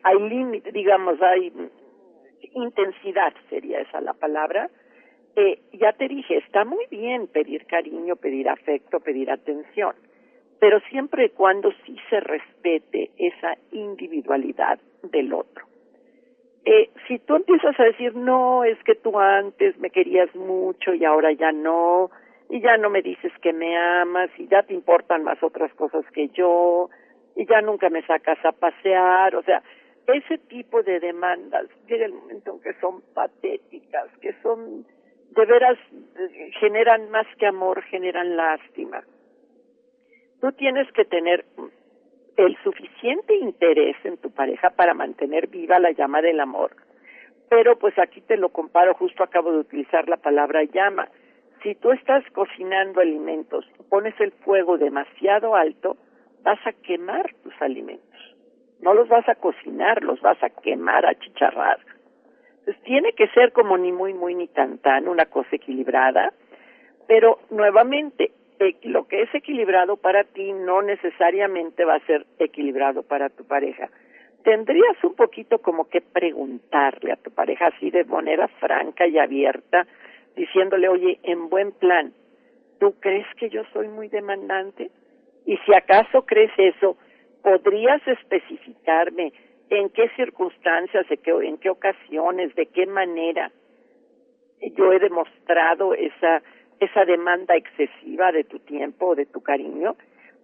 hay 0.04 0.20
límites, 0.30 0.74
digamos, 0.74 1.22
hay 1.22 1.52
intensidad 2.54 3.34
sería 3.50 3.82
esa 3.82 4.02
la 4.02 4.14
palabra, 4.14 4.70
eh, 5.36 5.60
ya 5.74 5.94
te 5.94 6.08
dije, 6.08 6.38
está 6.38 6.66
muy 6.66 6.86
bien 6.90 7.28
pedir 7.28 7.66
cariño, 7.66 8.16
pedir 8.16 8.50
afecto, 8.50 9.00
pedir 9.00 9.30
atención, 9.30 9.94
pero 10.60 10.80
siempre 10.90 11.26
y 11.26 11.30
cuando 11.30 11.72
sí 11.86 11.96
se 12.10 12.20
respete 12.20 13.12
esa 13.18 13.56
individualidad 13.72 14.80
del 15.04 15.34
otro. 15.34 15.66
eh, 16.66 16.90
si 17.08 17.20
tú 17.20 17.36
empiezas 17.36 17.80
a 17.80 17.84
decir, 17.84 18.16
no, 18.16 18.64
es 18.64 18.78
que 18.84 18.96
tú 18.96 19.18
antes 19.18 19.78
me 19.80 19.90
querías 19.90 20.34
mucho 20.36 20.94
y 20.94 21.06
ahora 21.06 21.32
ya 21.32 21.52
no, 21.52 22.12
y 22.50 22.60
ya 22.62 22.78
no 22.78 22.90
me 22.90 23.02
dices 23.02 23.32
que 23.42 23.54
me 23.54 23.78
amas 23.78 24.30
y 24.38 24.48
ya 24.48 24.64
te 24.64 24.74
importan 24.74 25.24
más 25.24 25.42
otras 25.42 25.74
cosas 25.76 26.06
que 26.12 26.28
yo, 26.30 26.90
y 27.36 27.46
ya 27.46 27.62
nunca 27.62 27.90
me 27.90 28.02
sacas 28.04 28.38
a 28.44 28.52
pasear, 28.52 29.36
o 29.36 29.44
sea, 29.44 29.64
ese 30.14 30.38
tipo 30.38 30.82
de 30.84 31.00
demandas 31.00 31.68
llega 31.88 32.06
el 32.06 32.14
momento 32.14 32.54
en 32.54 32.62
que 32.62 32.80
son 32.80 33.02
patéticas, 33.14 34.08
que 34.22 34.34
son 34.42 34.86
de 35.36 35.46
veras 35.46 35.78
generan 36.60 37.10
más 37.12 37.28
que 37.38 37.46
amor, 37.46 37.82
generan 37.84 38.36
lástima. 38.36 39.04
Tú 40.42 40.52
tienes 40.54 40.92
que 40.94 41.06
tener 41.06 41.46
el 42.38 42.58
suficiente 42.64 43.36
interés 43.36 43.98
en 44.04 44.18
tu 44.18 44.32
pareja 44.32 44.70
para 44.72 44.94
mantener 44.94 45.48
viva 45.48 45.80
la 45.80 45.92
llama 45.92 46.22
del 46.22 46.40
amor. 46.40 46.72
Pero 47.50 47.78
pues 47.78 47.98
aquí 48.00 48.22
te 48.22 48.38
lo 48.38 48.50
comparo, 48.50 48.94
justo 48.94 49.24
acabo 49.24 49.52
de 49.52 49.60
utilizar 49.60 50.08
la 50.08 50.18
palabra 50.18 50.64
llama. 50.64 51.10
Si 51.62 51.76
tú 51.76 51.92
estás 51.92 52.24
cocinando 52.32 53.02
alimentos 53.02 53.66
pones 53.90 54.14
el 54.20 54.32
fuego 54.32 54.78
demasiado 54.78 55.56
alto, 55.56 55.98
vas 56.44 56.60
a 56.66 56.72
quemar 56.72 57.34
tus 57.44 57.54
alimentos. 57.62 58.09
No 58.82 58.94
los 58.94 59.08
vas 59.08 59.28
a 59.28 59.36
cocinar, 59.36 60.04
los 60.04 60.22
vas 60.22 60.42
a 60.42 60.50
quemar, 60.50 61.06
a 61.06 61.16
chicharrar. 61.16 61.80
Entonces 62.60 62.84
tiene 62.84 63.14
que 63.14 63.28
ser 63.30 63.52
como 63.52 63.78
ni 63.78 63.92
muy, 63.92 64.14
muy, 64.14 64.36
ni 64.36 64.48
tan, 64.48 64.78
tan, 64.78 65.08
una 65.08 65.26
cosa 65.26 65.56
equilibrada. 65.56 66.34
Pero 67.08 67.40
nuevamente, 67.50 68.32
lo 68.84 69.08
que 69.08 69.24
es 69.24 69.34
equilibrado 69.34 69.98
para 69.98 70.24
ti 70.24 70.52
no 70.54 70.82
necesariamente 70.82 71.86
va 71.86 71.96
a 71.96 72.06
ser 72.06 72.26
equilibrado 72.40 73.04
para 73.04 73.30
tu 73.30 73.46
pareja. 73.46 73.90
Tendrías 74.44 75.04
un 75.04 75.16
poquito 75.16 75.60
como 75.60 75.90
que 75.90 76.02
preguntarle 76.02 77.12
a 77.12 77.18
tu 77.18 77.32
pareja 77.32 77.68
así 77.68 77.90
de 77.90 78.04
manera 78.04 78.48
franca 78.60 79.08
y 79.08 79.18
abierta, 79.18 79.88
diciéndole, 80.36 80.88
oye, 80.88 81.20
en 81.24 81.50
buen 81.50 81.72
plan, 81.72 82.14
¿tú 82.80 82.96
crees 83.00 83.28
que 83.38 83.50
yo 83.50 83.64
soy 83.74 83.88
muy 83.88 84.08
demandante? 84.08 84.92
Y 85.46 85.58
si 85.58 85.74
acaso 85.74 86.26
crees 86.26 86.52
eso, 86.58 86.98
¿podrías 87.44 88.06
especificarme 88.08 89.34
en 89.70 89.90
qué 89.90 90.10
circunstancias, 90.16 91.06
en 91.10 91.58
qué 91.58 91.70
ocasiones, 91.70 92.56
de 92.56 92.66
qué 92.68 92.86
manera 92.86 93.52
yo 94.76 94.92
he 94.92 95.00
demostrado 95.00 95.94
esa 95.94 96.42
esa 96.80 97.06
demanda 97.06 97.56
excesiva 97.56 98.32
de 98.32 98.44
tu 98.44 98.60
tiempo 98.60 99.08
o 99.08 99.16
de 99.16 99.26
tu 99.26 99.42
cariño 99.42 99.96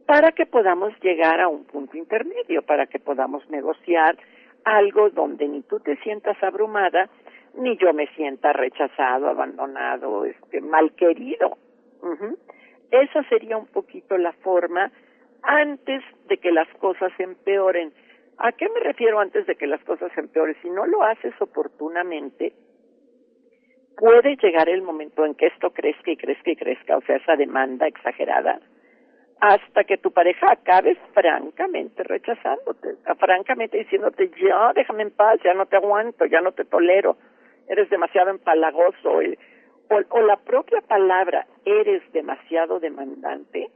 para 0.06 0.32
que 0.32 0.46
podamos 0.46 0.94
llegar 1.02 1.40
a 1.40 1.48
un 1.48 1.66
punto 1.66 1.98
intermedio, 1.98 2.62
para 2.62 2.86
que 2.86 3.00
podamos 3.00 3.50
negociar 3.50 4.18
algo 4.64 5.10
donde 5.10 5.48
ni 5.48 5.62
tú 5.62 5.80
te 5.80 5.96
sientas 5.98 6.42
abrumada, 6.44 7.10
ni 7.56 7.78
yo 7.78 7.94
me 7.94 8.08
sienta 8.16 8.54
rechazado, 8.54 9.30
abandonado, 9.30 10.26
este, 10.26 10.62
mal 10.62 10.94
querido. 10.96 11.58
Esa 12.92 13.24
sería 13.30 13.58
un 13.58 13.68
poquito 13.68 14.18
la 14.18 14.34
forma 14.34 14.92
antes 15.46 16.04
de 16.28 16.38
que 16.38 16.52
las 16.52 16.68
cosas 16.80 17.12
empeoren. 17.20 17.94
¿A 18.38 18.52
qué 18.52 18.68
me 18.70 18.80
refiero 18.82 19.20
antes 19.20 19.46
de 19.48 19.56
que 19.56 19.68
las 19.68 19.84
cosas 19.84 20.12
empeoren? 20.18 20.56
Si 20.62 20.70
no 20.70 20.86
lo 20.86 21.04
haces 21.04 21.34
oportunamente, 21.40 22.54
puede 23.98 24.36
llegar 24.38 24.68
el 24.70 24.82
momento 24.82 25.26
en 25.26 25.36
que 25.36 25.48
esto 25.48 25.72
crezca 25.72 26.12
y 26.12 26.18
crezca 26.18 26.52
y 26.52 26.56
crezca, 26.56 26.98
o 26.98 27.02
sea, 27.02 27.16
esa 27.18 27.36
demanda 27.36 27.88
exagerada, 27.88 28.60
hasta 29.40 29.84
que 29.84 29.98
tu 29.98 30.12
pareja 30.12 30.52
acabe 30.52 30.98
francamente 31.14 32.04
rechazándote, 32.04 32.96
francamente 33.20 33.78
diciéndote, 33.78 34.32
ya, 34.42 34.74
déjame 34.74 35.04
en 35.04 35.12
paz, 35.12 35.40
ya 35.44 35.54
no 35.54 35.66
te 35.66 35.78
aguanto, 35.78 36.26
ya 36.26 36.42
no 36.42 36.52
te 36.52 36.66
tolero, 36.66 37.18
eres 37.70 37.90
demasiado 37.90 38.32
empalagoso, 38.32 39.20
o, 39.90 39.96
o 40.10 40.22
la 40.22 40.38
propia 40.38 40.82
palabra, 40.82 41.48
eres 41.64 42.02
demasiado 42.12 42.80
demandante, 42.80 43.70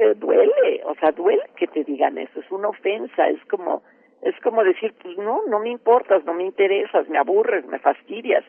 eh, 0.00 0.14
duele, 0.16 0.82
o 0.84 0.94
sea, 0.96 1.12
duele 1.12 1.44
que 1.56 1.66
te 1.66 1.84
digan 1.84 2.18
eso, 2.18 2.40
es 2.40 2.50
una 2.50 2.68
ofensa, 2.68 3.28
es 3.28 3.44
como, 3.46 3.82
es 4.22 4.34
como 4.40 4.64
decir, 4.64 4.94
pues 5.02 5.16
no, 5.18 5.42
no 5.46 5.60
me 5.60 5.70
importas, 5.70 6.24
no 6.24 6.34
me 6.34 6.44
interesas, 6.44 7.08
me 7.08 7.18
aburres, 7.18 7.66
me 7.66 7.78
fastidias, 7.78 8.44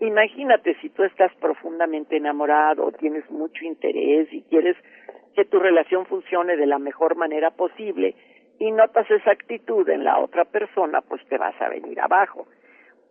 Imagínate 0.00 0.76
si 0.80 0.90
tú 0.90 1.02
estás 1.02 1.34
profundamente 1.40 2.16
enamorado, 2.16 2.92
tienes 2.92 3.28
mucho 3.30 3.64
interés 3.64 4.32
y 4.32 4.42
quieres 4.42 4.76
que 5.34 5.44
tu 5.44 5.58
relación 5.58 6.06
funcione 6.06 6.56
de 6.56 6.66
la 6.66 6.78
mejor 6.78 7.16
manera 7.16 7.50
posible 7.50 8.14
y 8.60 8.70
notas 8.70 9.10
esa 9.10 9.32
actitud 9.32 9.88
en 9.88 10.04
la 10.04 10.20
otra 10.20 10.44
persona, 10.44 11.00
pues 11.00 11.24
te 11.26 11.36
vas 11.36 11.60
a 11.60 11.68
venir 11.68 12.00
abajo. 12.00 12.46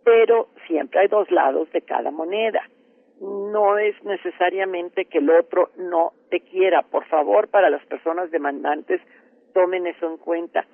Pero 0.02 0.48
siempre 0.66 1.00
hay 1.00 1.08
dos 1.08 1.30
lados 1.30 1.70
de 1.72 1.82
cada 1.82 2.10
moneda. 2.10 2.62
No 3.20 3.78
es 3.78 4.02
necesariamente 4.04 5.06
que 5.06 5.18
el 5.18 5.30
otro 5.30 5.70
no 5.76 6.12
te 6.30 6.40
quiera. 6.40 6.82
Por 6.82 7.04
favor, 7.06 7.48
para 7.48 7.70
las 7.70 7.84
personas 7.86 8.30
demandantes, 8.30 9.00
tomen 9.52 9.86
eso 9.86 10.06
en 10.06 10.18
cuenta. 10.18 10.64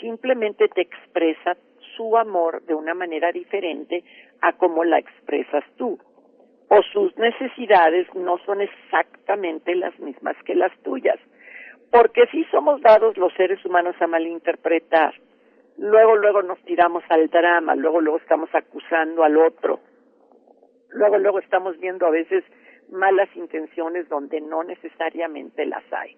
Simplemente 0.00 0.68
te 0.68 0.82
expresa 0.82 1.56
su 1.96 2.16
amor 2.16 2.62
de 2.62 2.74
una 2.74 2.94
manera 2.94 3.30
diferente 3.30 4.02
a 4.40 4.54
como 4.54 4.84
la 4.84 4.98
expresas 4.98 5.64
tú. 5.76 5.98
O 6.68 6.82
sus 6.92 7.16
necesidades 7.18 8.06
no 8.14 8.38
son 8.46 8.62
exactamente 8.62 9.74
las 9.74 9.98
mismas 10.00 10.36
que 10.44 10.54
las 10.54 10.72
tuyas. 10.82 11.18
Porque 11.90 12.26
si 12.28 12.44
somos 12.44 12.80
dados 12.80 13.18
los 13.18 13.34
seres 13.34 13.62
humanos 13.66 13.94
a 14.00 14.06
malinterpretar. 14.06 15.12
Luego, 15.76 16.16
luego 16.16 16.42
nos 16.42 16.58
tiramos 16.64 17.04
al 17.10 17.28
drama, 17.28 17.74
luego, 17.74 18.00
luego 18.00 18.18
estamos 18.18 18.48
acusando 18.54 19.24
al 19.24 19.36
otro. 19.36 19.80
Luego, 20.92 21.18
luego 21.18 21.38
estamos 21.38 21.78
viendo 21.78 22.06
a 22.06 22.10
veces 22.10 22.44
malas 22.90 23.28
intenciones 23.34 24.08
donde 24.08 24.40
no 24.40 24.62
necesariamente 24.62 25.64
las 25.66 25.84
hay. 25.92 26.16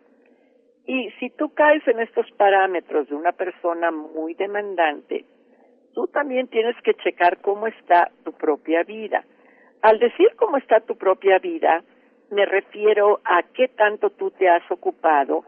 Y 0.87 1.11
si 1.19 1.31
tú 1.31 1.55
caes 1.55 1.87
en 1.89 2.01
estos 2.01 2.31
parámetros 2.33 3.09
de 3.09 3.15
una 3.15 3.33
persona 3.33 3.91
muy 3.91 4.35
demandante, 4.35 5.25
tú 5.95 6.07
también 6.09 6.49
tienes 6.49 6.77
que 6.83 6.95
checar 6.95 7.41
cómo 7.41 7.67
está 7.67 8.11
tu 8.25 8.33
propia 8.33 8.83
vida. 8.83 9.25
Al 9.81 9.99
decir 9.99 10.29
cómo 10.37 10.57
está 10.57 10.81
tu 10.81 10.97
propia 10.97 11.39
vida, 11.39 11.83
me 12.31 12.45
refiero 12.45 13.21
a 13.25 13.43
qué 13.55 13.69
tanto 13.69 14.11
tú 14.11 14.31
te 14.33 14.49
has 14.49 14.69
ocupado 14.71 15.45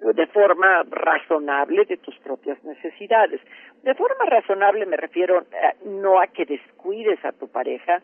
de 0.00 0.26
forma 0.28 0.82
razonable 0.90 1.84
de 1.84 1.98
tus 1.98 2.16
propias 2.18 2.62
necesidades. 2.64 3.40
De 3.82 3.94
forma 3.94 4.24
razonable 4.26 4.86
me 4.86 4.96
refiero 4.96 5.40
eh, 5.40 5.74
no 5.84 6.20
a 6.20 6.26
que 6.26 6.46
descuides 6.46 7.22
a 7.24 7.32
tu 7.32 7.48
pareja, 7.48 8.02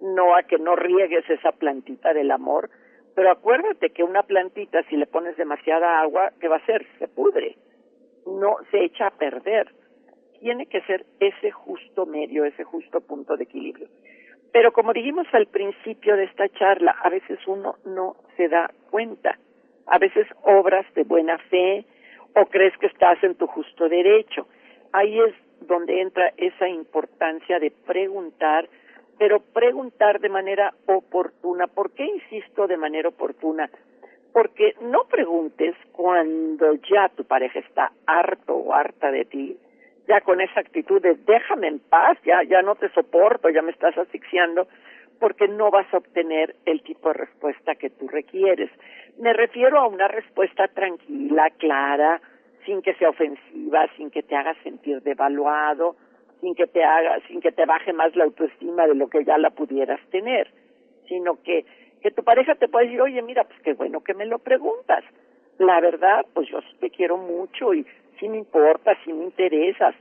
no 0.00 0.34
a 0.34 0.42
que 0.42 0.58
no 0.58 0.76
riegues 0.76 1.28
esa 1.28 1.52
plantita 1.52 2.12
del 2.12 2.30
amor, 2.30 2.70
pero 3.14 3.30
acuérdate 3.30 3.90
que 3.90 4.04
una 4.04 4.22
plantita 4.22 4.82
si 4.84 4.96
le 4.96 5.06
pones 5.06 5.36
demasiada 5.36 6.00
agua, 6.00 6.32
¿qué 6.40 6.48
va 6.48 6.56
a 6.56 6.60
hacer? 6.60 6.86
Se 6.98 7.08
pudre, 7.08 7.56
no 8.26 8.56
se 8.70 8.84
echa 8.84 9.08
a 9.08 9.10
perder 9.10 9.72
tiene 10.40 10.66
que 10.66 10.80
ser 10.82 11.04
ese 11.20 11.50
justo 11.50 12.06
medio, 12.06 12.44
ese 12.44 12.64
justo 12.64 13.00
punto 13.00 13.36
de 13.36 13.44
equilibrio. 13.44 13.88
Pero 14.52 14.72
como 14.72 14.92
dijimos 14.92 15.26
al 15.32 15.46
principio 15.46 16.16
de 16.16 16.24
esta 16.24 16.48
charla, 16.48 16.96
a 17.02 17.10
veces 17.10 17.38
uno 17.46 17.76
no 17.84 18.16
se 18.36 18.48
da 18.48 18.70
cuenta. 18.90 19.38
A 19.86 19.98
veces 19.98 20.26
obras 20.42 20.86
de 20.94 21.04
buena 21.04 21.38
fe 21.50 21.84
o 22.34 22.46
crees 22.46 22.76
que 22.78 22.86
estás 22.86 23.22
en 23.22 23.34
tu 23.34 23.46
justo 23.46 23.88
derecho. 23.88 24.46
Ahí 24.92 25.18
es 25.20 25.34
donde 25.66 26.00
entra 26.00 26.32
esa 26.36 26.68
importancia 26.68 27.58
de 27.58 27.70
preguntar, 27.70 28.68
pero 29.18 29.40
preguntar 29.40 30.20
de 30.20 30.28
manera 30.28 30.72
oportuna. 30.86 31.66
¿Por 31.66 31.90
qué 31.92 32.04
insisto 32.04 32.66
de 32.66 32.76
manera 32.76 33.08
oportuna? 33.08 33.68
Porque 34.32 34.74
no 34.80 35.04
preguntes 35.04 35.74
cuando 35.92 36.74
ya 36.74 37.08
tu 37.08 37.24
pareja 37.24 37.58
está 37.58 37.92
harto 38.06 38.54
o 38.54 38.72
harta 38.72 39.10
de 39.10 39.24
ti, 39.24 39.58
ya 40.06 40.20
con 40.20 40.40
esa 40.40 40.60
actitud 40.60 41.02
de 41.02 41.14
déjame 41.26 41.68
en 41.68 41.80
paz, 41.80 42.18
ya, 42.24 42.42
ya 42.44 42.62
no 42.62 42.76
te 42.76 42.88
soporto, 42.90 43.50
ya 43.50 43.62
me 43.62 43.72
estás 43.72 43.96
asfixiando, 43.98 44.68
porque 45.18 45.48
no 45.48 45.70
vas 45.70 45.92
a 45.92 45.98
obtener 45.98 46.54
el 46.64 46.82
tipo 46.82 47.08
de 47.08 47.14
respuesta 47.14 47.74
que 47.74 47.90
tú 47.90 48.08
requieres. 48.08 48.70
Me 49.18 49.32
refiero 49.32 49.78
a 49.78 49.88
una 49.88 50.08
respuesta 50.08 50.68
tranquila, 50.68 51.50
clara, 51.58 52.20
sin 52.64 52.82
que 52.82 52.94
sea 52.94 53.10
ofensiva, 53.10 53.86
sin 53.96 54.10
que 54.10 54.22
te 54.22 54.36
haga 54.36 54.54
sentir 54.62 55.02
devaluado, 55.02 55.96
sin 56.40 56.54
que 56.54 56.66
te 56.66 56.84
haga, 56.84 57.18
sin 57.28 57.40
que 57.40 57.52
te 57.52 57.66
baje 57.66 57.92
más 57.92 58.14
la 58.16 58.24
autoestima 58.24 58.86
de 58.86 58.94
lo 58.94 59.08
que 59.08 59.24
ya 59.24 59.38
la 59.38 59.50
pudieras 59.50 60.00
tener, 60.10 60.48
sino 61.08 61.42
que, 61.42 61.64
que 62.02 62.10
tu 62.10 62.22
pareja 62.22 62.54
te 62.54 62.68
pueda 62.68 62.84
decir, 62.84 63.00
oye, 63.00 63.22
mira, 63.22 63.44
pues 63.44 63.60
qué 63.62 63.74
bueno 63.74 64.02
que 64.02 64.14
me 64.14 64.26
lo 64.26 64.38
preguntas. 64.38 65.04
La 65.58 65.80
verdad, 65.80 66.24
pues 66.34 66.48
yo 66.48 66.60
te 66.80 66.90
quiero 66.90 67.16
mucho 67.16 67.74
y 67.74 67.84
sí 68.20 68.28
me 68.28 68.38
importa, 68.38 68.96
sí 69.04 69.12
me 69.12 69.24
interesas, 69.24 69.94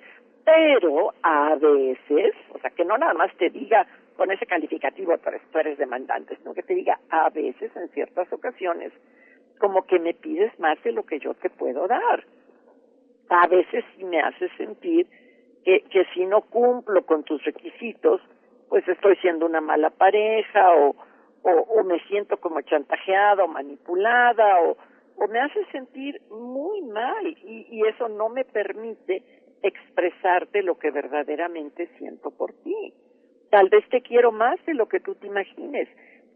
pero 0.46 1.14
a 1.24 1.56
veces, 1.56 2.34
o 2.54 2.60
sea, 2.60 2.70
que 2.70 2.86
no 2.86 2.98
nada 2.98 3.14
más 3.14 3.36
te 3.38 3.50
diga 3.50 3.88
con 4.16 4.32
ese 4.32 4.46
calificativo, 4.46 5.16
pero 5.24 5.40
tú 5.52 5.60
eres 5.60 5.78
demandante, 5.78 6.36
sino 6.38 6.54
que 6.54 6.64
te 6.64 6.74
diga 6.74 7.00
a 7.10 7.30
veces, 7.30 7.76
en 7.76 7.90
ciertas 7.90 8.32
ocasiones, 8.32 8.92
como 9.60 9.86
que 9.86 10.00
me 10.00 10.14
pides 10.14 10.58
más 10.60 10.82
de 10.84 10.92
lo 10.92 11.06
que 11.06 11.20
yo 11.20 11.34
te 11.34 11.50
puedo 11.50 11.88
dar. 11.88 12.24
A 13.30 13.48
veces 13.48 13.84
sí 13.96 14.04
me 14.04 14.22
hace 14.22 14.50
sentir 14.58 15.08
que, 15.76 16.06
si 16.14 16.26
no 16.26 16.42
cumplo 16.42 17.06
con 17.06 17.24
tus 17.24 17.44
requisitos, 17.44 18.22
pues 18.70 18.88
estoy 18.88 19.18
siendo 19.18 19.46
una 19.46 19.60
mala 19.60 19.90
pareja 19.90 20.74
o, 20.76 20.96
o, 21.44 21.52
o 21.52 21.84
me 21.84 22.00
siento 22.08 22.38
como 22.38 22.62
chantajeada 22.62 23.44
o 23.44 23.48
manipulada 23.48 24.62
o, 24.62 24.78
o 25.18 25.28
me 25.28 25.40
hace 25.40 25.66
sentir 25.72 26.22
muy 26.30 26.82
mal 26.84 27.28
y, 27.28 27.68
y 27.70 27.86
eso 27.86 28.08
no 28.08 28.30
me 28.30 28.46
permite 28.46 29.24
expresarte 29.62 30.64
lo 30.64 30.78
que 30.78 30.92
verdaderamente 30.92 31.90
siento 31.98 32.32
por 32.32 32.54
ti. 32.54 32.94
Tal 33.50 33.70
vez 33.70 33.88
te 33.90 34.02
quiero 34.02 34.32
más 34.32 34.64
de 34.66 34.74
lo 34.74 34.88
que 34.88 35.00
tú 35.00 35.16
te 35.16 35.28
imagines, 35.28 35.90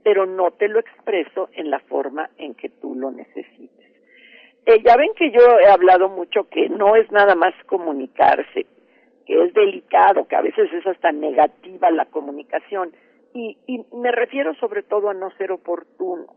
pero 0.04 0.26
no 0.26 0.52
te 0.52 0.68
lo 0.68 0.80
expreso 0.80 1.50
en 1.54 1.70
la 1.70 1.80
forma 1.80 2.30
en 2.38 2.56
que 2.56 2.70
tú 2.70 2.96
lo 2.96 3.12
necesites. 3.12 3.92
Eh, 4.66 4.82
ya 4.84 4.96
ven 4.98 5.14
que 5.16 5.32
yo 5.32 5.60
he 5.60 5.68
hablado 5.68 6.10
mucho 6.10 6.50
que 6.50 6.70
no 6.70 6.96
es 6.96 7.10
nada 7.12 7.36
más 7.36 7.54
comunicarse, 7.66 8.66
que 9.26 9.44
es 9.44 9.54
delicado, 9.54 10.28
que 10.28 10.36
a 10.36 10.42
veces 10.42 10.72
es 10.74 10.86
hasta 10.86 11.12
negativa 11.12 11.92
la 11.92 12.06
comunicación. 12.06 12.92
Y, 13.34 13.58
y 13.68 13.86
me 13.96 14.12
refiero 14.12 14.54
sobre 14.56 14.84
todo 14.84 15.10
a 15.10 15.14
no 15.14 15.32
ser 15.32 15.52
oportuno. 15.52 16.28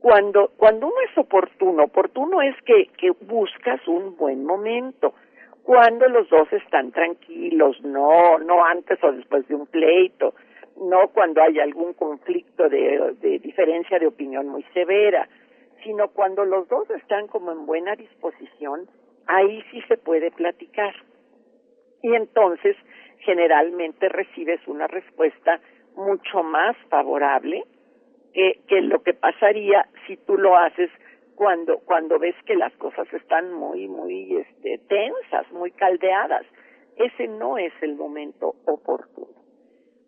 Cuando, 0.00 0.50
cuando 0.56 0.88
uno 0.88 0.96
es 1.08 1.16
oportuno, 1.16 1.84
oportuno 1.84 2.42
es 2.42 2.56
que, 2.62 2.88
que 2.98 3.12
buscas 3.24 3.86
un 3.86 4.16
buen 4.16 4.44
momento, 4.44 5.14
cuando 5.62 6.08
los 6.08 6.28
dos 6.28 6.52
están 6.52 6.90
tranquilos, 6.90 7.80
no, 7.82 8.38
no 8.38 8.64
antes 8.64 8.98
o 9.04 9.12
después 9.12 9.46
de 9.46 9.54
un 9.54 9.66
pleito, 9.66 10.34
no 10.76 11.08
cuando 11.08 11.40
hay 11.40 11.60
algún 11.60 11.92
conflicto 11.92 12.68
de, 12.68 13.14
de 13.20 13.38
diferencia 13.38 14.00
de 14.00 14.08
opinión 14.08 14.48
muy 14.48 14.64
severa, 14.74 15.28
sino 15.84 16.08
cuando 16.08 16.44
los 16.44 16.68
dos 16.68 16.90
están 16.90 17.28
como 17.28 17.52
en 17.52 17.64
buena 17.66 17.94
disposición, 17.94 18.88
ahí 19.26 19.62
sí 19.70 19.82
se 19.88 19.96
puede 19.96 20.30
platicar. 20.32 20.94
Y 22.02 22.14
entonces 22.14 22.76
generalmente 23.18 24.08
recibes 24.08 24.60
una 24.66 24.86
respuesta 24.86 25.60
mucho 25.94 26.42
más 26.42 26.76
favorable 26.88 27.64
que, 28.32 28.60
que 28.66 28.80
lo 28.80 29.02
que 29.02 29.14
pasaría 29.14 29.86
si 30.06 30.16
tú 30.16 30.36
lo 30.36 30.56
haces 30.56 30.90
cuando 31.34 31.78
cuando 31.80 32.18
ves 32.18 32.34
que 32.46 32.56
las 32.56 32.72
cosas 32.74 33.06
están 33.12 33.52
muy 33.52 33.88
muy 33.88 34.36
este 34.36 34.78
tensas, 34.88 35.50
muy 35.52 35.70
caldeadas. 35.72 36.46
Ese 36.96 37.26
no 37.26 37.58
es 37.58 37.72
el 37.80 37.94
momento 37.94 38.54
oportuno. 38.66 39.42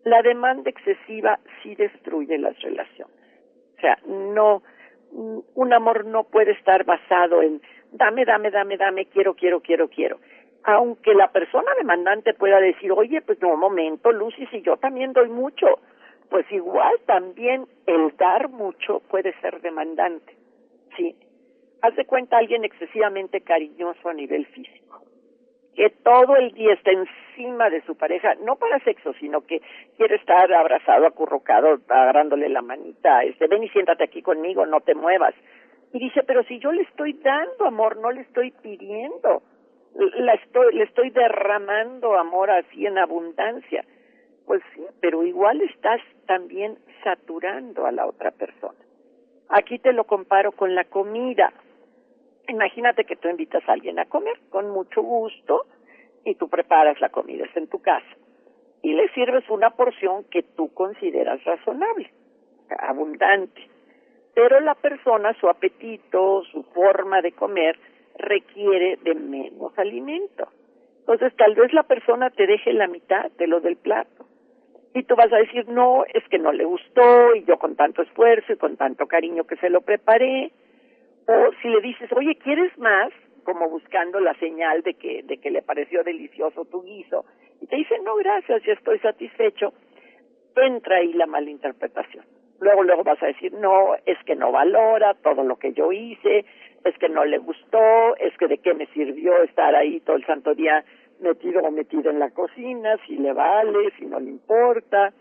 La 0.05 0.21
demanda 0.23 0.69
excesiva 0.69 1.39
sí 1.63 1.75
destruye 1.75 2.37
las 2.39 2.61
relaciones. 2.61 3.17
O 3.77 3.81
sea, 3.81 3.99
no 4.07 4.63
un 5.55 5.73
amor 5.73 6.05
no 6.05 6.25
puede 6.25 6.53
estar 6.53 6.85
basado 6.85 7.43
en 7.43 7.63
dame, 7.93 8.25
dame, 8.25 8.51
dame, 8.51 8.77
dame, 8.77 9.07
quiero, 9.07 9.35
quiero, 9.35 9.61
quiero, 9.61 9.89
quiero. 9.89 10.19
Aunque 10.65 11.15
la 11.15 11.31
persona 11.31 11.71
demandante 11.79 12.33
pueda 12.33 12.59
decir, 12.59 12.91
oye, 12.93 13.21
pues 13.21 13.41
no, 13.43 13.57
momento, 13.57 14.11
Lucy, 14.13 14.47
si 14.47 14.63
yo 14.63 14.79
también 14.79 15.13
doy 15.13 15.29
mucho, 15.29 15.67
pues 16.31 16.51
igual 16.51 16.95
también 17.07 17.67
el 17.87 18.17
dar 18.17 18.49
mucho 18.49 19.01
puede 19.11 19.39
ser 19.41 19.61
demandante. 19.61 20.35
Sí. 20.97 21.15
Haz 21.83 21.95
de 21.97 22.07
cuenta 22.07 22.39
alguien 22.39 22.65
excesivamente 22.65 23.43
cariñoso 23.43 24.09
a 24.09 24.15
nivel 24.15 24.47
físico, 24.47 25.03
que 25.75 25.91
todo 25.91 26.37
el 26.37 26.53
día 26.53 26.73
está 26.73 26.93
encima 26.93 27.69
de 27.69 27.83
su 27.83 27.95
pareja, 27.97 28.35
no 28.37 28.57
para 28.57 28.79
sexo, 28.81 29.13
sino 29.21 29.43
que 29.43 29.61
quiere 29.99 30.17
estar 30.17 30.51
abrazado, 30.51 31.07
acurrucado, 31.07 31.79
agarrándole 31.89 32.49
la 32.49 32.63
manita, 32.63 33.23
este, 33.23 33.49
ven 33.49 33.65
y 33.65 33.69
siéntate 33.69 34.05
aquí 34.05 34.23
conmigo, 34.23 34.65
no 34.65 34.81
te 34.81 34.95
muevas. 34.95 35.35
Y 35.93 35.99
dice, 35.99 36.23
pero 36.27 36.43
si 36.45 36.59
yo 36.59 36.73
le 36.73 36.83
estoy 36.83 37.13
dando 37.13 37.67
amor, 37.67 37.99
no 37.99 38.11
le 38.11 38.23
estoy 38.23 38.51
pidiendo, 38.51 39.43
la 39.95 40.35
estoy, 40.35 40.75
le 40.75 40.85
estoy 40.85 41.11
derramando 41.11 42.15
amor 42.15 42.51
así 42.51 42.87
en 42.87 42.99
abundancia. 42.99 43.85
Pues 44.47 44.63
sí, 44.75 44.83
pero 45.01 45.25
igual 45.25 45.61
estás 45.63 46.01
también 46.27 46.79
saturando 47.03 47.87
a 47.87 47.93
la 47.93 48.07
otra 48.07 48.31
persona. 48.31 48.79
Aquí 49.49 49.79
te 49.79 49.93
lo 49.93 50.05
comparo 50.05 50.53
con 50.53 50.75
la 50.75 50.85
comida. 50.85 51.53
Imagínate 52.49 53.05
que 53.05 53.17
tú 53.17 53.29
invitas 53.29 53.67
a 53.69 53.73
alguien 53.73 53.99
a 53.99 54.07
comer 54.07 54.39
con 54.51 54.71
mucho 54.71 55.03
gusto 55.03 55.67
y 56.25 56.35
tú 56.35 56.49
preparas 56.49 57.01
la 57.01 57.11
comida, 57.11 57.45
es 57.45 57.57
en 57.57 57.69
tu 57.69 57.81
casa, 57.81 58.17
y 58.83 58.95
le 58.95 59.09
sirves 59.11 59.49
una 59.51 59.71
porción 59.71 60.25
que 60.25 60.43
tú 60.43 60.73
consideras 60.73 61.43
razonable, 61.45 62.11
abundante. 62.79 63.69
Pero 64.35 64.59
la 64.61 64.75
persona, 64.75 65.35
su 65.39 65.49
apetito, 65.49 66.43
su 66.51 66.63
forma 66.65 67.21
de 67.21 67.33
comer, 67.33 67.79
requiere 68.19 68.99
de 69.03 69.15
menos 69.15 69.77
alimento. 69.79 70.49
Entonces 71.01 71.35
tal 71.37 71.55
vez 71.55 71.73
la 71.73 71.83
persona 71.83 72.31
te 72.31 72.47
deje 72.47 72.73
la 72.73 72.89
mitad 72.89 73.31
de 73.33 73.47
lo 73.47 73.61
del 73.61 73.77
plato 73.77 74.27
y 74.95 75.03
tú 75.03 75.17
vas 75.17 75.33
a 75.33 75.39
decir, 75.39 75.69
no, 75.69 76.05
es 76.15 76.23
que 76.29 76.39
no 76.39 76.53
le 76.53 76.65
gustó 76.65 77.35
y 77.35 77.45
yo 77.45 77.59
con 77.59 77.75
tanto 77.75 78.03
esfuerzo 78.03 78.53
y 78.53 78.57
con 78.57 78.77
tanto 78.77 79.07
cariño 79.07 79.45
que 79.45 79.57
se 79.57 79.69
lo 79.69 79.81
preparé. 79.81 80.53
O 81.27 81.51
si 81.61 81.69
le 81.69 81.81
dices, 81.81 82.11
oye, 82.13 82.37
¿quieres 82.37 82.77
más? 82.79 83.13
Como 83.43 83.69
buscando 83.69 84.21
la 84.21 84.35
señal 84.35 84.83
de 84.83 84.95
que, 84.95 85.25
de 85.25 85.39
que 85.39 85.51
le 85.51 85.63
pareció 85.63 86.05
delicioso 86.05 86.65
tu 86.67 86.83
guiso. 86.83 87.25
Y 87.61 87.67
te 87.67 87.75
dice, 87.75 87.99
no, 88.05 88.15
gracias, 88.15 88.63
ya 88.63 88.75
estoy 88.75 89.01
satisfecho. 89.01 89.73
Entra 90.55 90.99
ahí 90.99 91.13
la 91.13 91.27
malinterpretación. 91.27 92.25
Luego, 92.61 92.83
luego 92.83 93.05
vas 93.05 93.23
a 93.23 93.27
decir, 93.27 93.53
no, 93.53 93.95
es 94.07 94.19
que 94.25 94.37
no 94.37 94.53
valora 94.53 95.15
todo 95.15 95.43
lo 95.43 95.57
que 95.57 95.73
yo 95.73 95.93
hice, 95.93 96.45
es 96.85 96.99
que 96.99 97.09
no 97.09 97.25
le 97.25 97.39
gustó, 97.39 98.17
es 98.17 98.37
que 98.39 98.47
de 98.47 98.59
qué 98.59 98.75
me 98.75 98.87
sirvió 98.87 99.43
estar 99.43 99.75
ahí 99.75 100.01
todo 100.01 100.17
el 100.17 100.27
santo 100.27 100.55
día 100.55 100.85
metido 101.21 101.63
o 101.63 101.71
metida 101.71 102.11
en 102.11 102.19
la 102.19 102.31
cocina, 102.31 102.97
si 103.07 103.17
le 103.17 103.33
vale, 103.33 103.91
si 103.99 104.07
no 104.07 104.21
le 104.21 104.31
importa. 104.31 105.13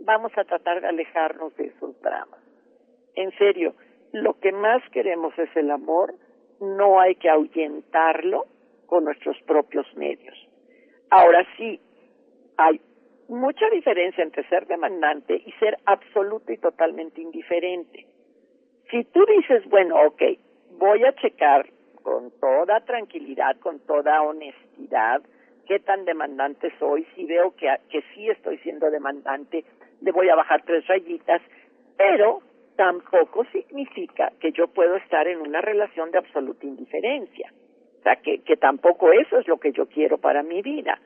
Vamos 0.00 0.32
a 0.36 0.44
tratar 0.44 0.80
de 0.80 0.88
alejarnos 0.88 1.54
de 1.56 1.66
esos 1.66 2.00
dramas. 2.00 2.40
En 3.14 3.30
serio, 3.38 3.74
lo 4.12 4.38
que 4.40 4.52
más 4.52 4.82
queremos 4.90 5.38
es 5.38 5.54
el 5.56 5.70
amor, 5.70 6.14
no 6.60 7.00
hay 7.00 7.14
que 7.16 7.28
ahuyentarlo 7.28 8.46
con 8.86 9.04
nuestros 9.04 9.36
propios 9.42 9.86
medios. 9.96 10.36
Ahora 11.10 11.46
sí, 11.56 11.80
hay 12.56 12.80
mucha 13.28 13.68
diferencia 13.70 14.22
entre 14.22 14.46
ser 14.48 14.66
demandante 14.66 15.42
y 15.44 15.52
ser 15.52 15.76
absoluto 15.86 16.52
y 16.52 16.58
totalmente 16.58 17.20
indiferente. 17.20 18.06
Si 18.90 19.04
tú 19.04 19.24
dices, 19.26 19.64
bueno, 19.68 19.96
ok, 20.06 20.22
voy 20.78 21.04
a 21.04 21.14
checar 21.14 21.66
con 22.02 22.30
toda 22.38 22.80
tranquilidad, 22.80 23.58
con 23.60 23.80
toda 23.80 24.22
honestidad, 24.22 25.22
qué 25.66 25.80
tan 25.80 26.04
demandante 26.04 26.72
soy, 26.78 27.06
si 27.14 27.24
veo 27.24 27.54
que, 27.56 27.74
que 27.88 28.02
sí 28.14 28.28
estoy 28.28 28.58
siendo 28.58 28.90
demandante, 28.90 29.64
le 30.00 30.12
voy 30.12 30.28
a 30.28 30.36
bajar 30.36 30.62
tres 30.64 30.86
rayitas, 30.86 31.40
pero 31.96 32.40
tampoco 32.76 33.44
significa 33.52 34.32
que 34.40 34.52
yo 34.52 34.68
puedo 34.68 34.96
estar 34.96 35.26
en 35.26 35.40
una 35.40 35.60
relación 35.60 36.10
de 36.10 36.18
absoluta 36.18 36.66
indiferencia. 36.66 37.52
O 38.00 38.02
sea, 38.02 38.16
que, 38.16 38.40
que 38.40 38.56
tampoco 38.56 39.12
eso 39.12 39.38
es 39.38 39.48
lo 39.48 39.58
que 39.58 39.72
yo 39.72 39.86
quiero 39.86 40.18
para 40.18 40.42
mi 40.42 40.60
vida. 40.60 40.98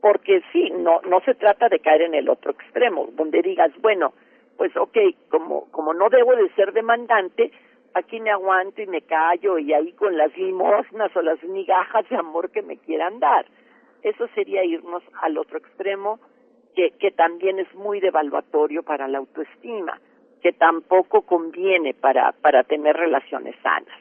Porque 0.00 0.42
sí, 0.52 0.70
no, 0.70 1.00
no 1.02 1.20
se 1.20 1.34
trata 1.34 1.68
de 1.68 1.80
caer 1.80 2.02
en 2.02 2.14
el 2.14 2.28
otro 2.28 2.52
extremo, 2.52 3.08
donde 3.12 3.42
digas, 3.42 3.72
bueno, 3.80 4.12
pues 4.56 4.76
ok, 4.76 4.96
como, 5.28 5.70
como 5.70 5.94
no 5.94 6.08
debo 6.08 6.34
de 6.34 6.48
ser 6.50 6.72
demandante, 6.72 7.50
aquí 7.94 8.20
me 8.20 8.30
aguanto 8.30 8.82
y 8.82 8.86
me 8.86 9.02
callo 9.02 9.58
y 9.58 9.72
ahí 9.72 9.92
con 9.92 10.16
las 10.16 10.36
limosnas 10.36 11.14
o 11.16 11.22
las 11.22 11.42
migajas 11.44 12.08
de 12.08 12.16
amor 12.16 12.50
que 12.50 12.62
me 12.62 12.76
quieran 12.78 13.18
dar. 13.20 13.46
Eso 14.02 14.28
sería 14.34 14.64
irnos 14.64 15.02
al 15.22 15.38
otro 15.38 15.58
extremo, 15.58 16.20
que, 16.74 16.90
que 16.92 17.10
también 17.10 17.58
es 17.58 17.74
muy 17.74 18.00
devaluatorio 18.00 18.82
para 18.82 19.08
la 19.08 19.18
autoestima, 19.18 19.98
que 20.42 20.52
tampoco 20.52 21.22
conviene 21.22 21.94
para, 21.94 22.32
para 22.32 22.64
tener 22.64 22.96
relaciones 22.96 23.56
sanas. 23.62 23.98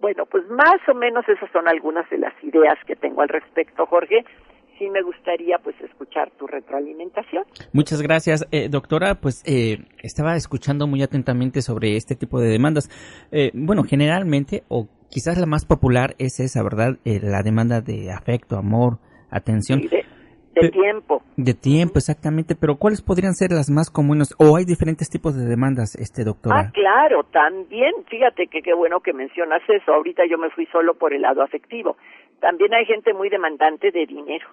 Bueno, 0.00 0.26
pues 0.26 0.46
más 0.48 0.80
o 0.88 0.94
menos 0.94 1.28
esas 1.28 1.50
son 1.52 1.68
algunas 1.68 2.08
de 2.10 2.18
las 2.18 2.34
ideas 2.42 2.78
que 2.86 2.96
tengo 2.96 3.22
al 3.22 3.28
respecto, 3.28 3.86
Jorge 3.86 4.24
sí 4.80 4.88
me 4.88 5.02
gustaría 5.02 5.58
pues 5.62 5.78
escuchar 5.82 6.30
tu 6.38 6.46
retroalimentación. 6.46 7.44
Muchas 7.72 8.00
gracias, 8.02 8.48
eh, 8.50 8.68
doctora. 8.70 9.16
Pues 9.20 9.44
eh, 9.46 9.84
estaba 10.02 10.34
escuchando 10.34 10.86
muy 10.86 11.02
atentamente 11.02 11.60
sobre 11.60 11.96
este 11.96 12.16
tipo 12.16 12.40
de 12.40 12.48
demandas. 12.48 12.88
Eh, 13.30 13.50
bueno, 13.54 13.82
generalmente, 13.84 14.62
o 14.68 14.88
quizás 15.10 15.38
la 15.38 15.46
más 15.46 15.66
popular 15.66 16.14
es 16.18 16.40
esa, 16.40 16.62
¿verdad? 16.62 16.96
Eh, 17.04 17.20
la 17.22 17.42
demanda 17.42 17.82
de 17.82 18.10
afecto, 18.10 18.56
amor, 18.56 18.98
atención. 19.30 19.80
Sí, 19.82 19.88
de, 19.88 20.04
de 20.54 20.70
tiempo. 20.70 21.22
De 21.36 21.52
tiempo, 21.52 21.98
exactamente. 21.98 22.56
Pero 22.58 22.76
¿cuáles 22.76 23.02
podrían 23.02 23.34
ser 23.34 23.50
las 23.52 23.68
más 23.68 23.90
comunes? 23.90 24.34
¿O 24.38 24.56
hay 24.56 24.64
diferentes 24.64 25.10
tipos 25.10 25.36
de 25.36 25.44
demandas, 25.44 25.94
este 25.94 26.24
doctora? 26.24 26.56
Ah, 26.58 26.70
claro, 26.72 27.24
también. 27.24 27.92
Fíjate 28.08 28.46
que 28.46 28.62
qué 28.62 28.72
bueno 28.72 29.00
que 29.00 29.12
mencionas 29.12 29.60
eso. 29.68 29.92
Ahorita 29.92 30.22
yo 30.28 30.38
me 30.38 30.48
fui 30.50 30.64
solo 30.72 30.94
por 30.94 31.12
el 31.12 31.20
lado 31.20 31.42
afectivo. 31.42 31.98
También 32.40 32.72
hay 32.72 32.86
gente 32.86 33.12
muy 33.12 33.28
demandante 33.28 33.90
de 33.90 34.06
dinero. 34.06 34.48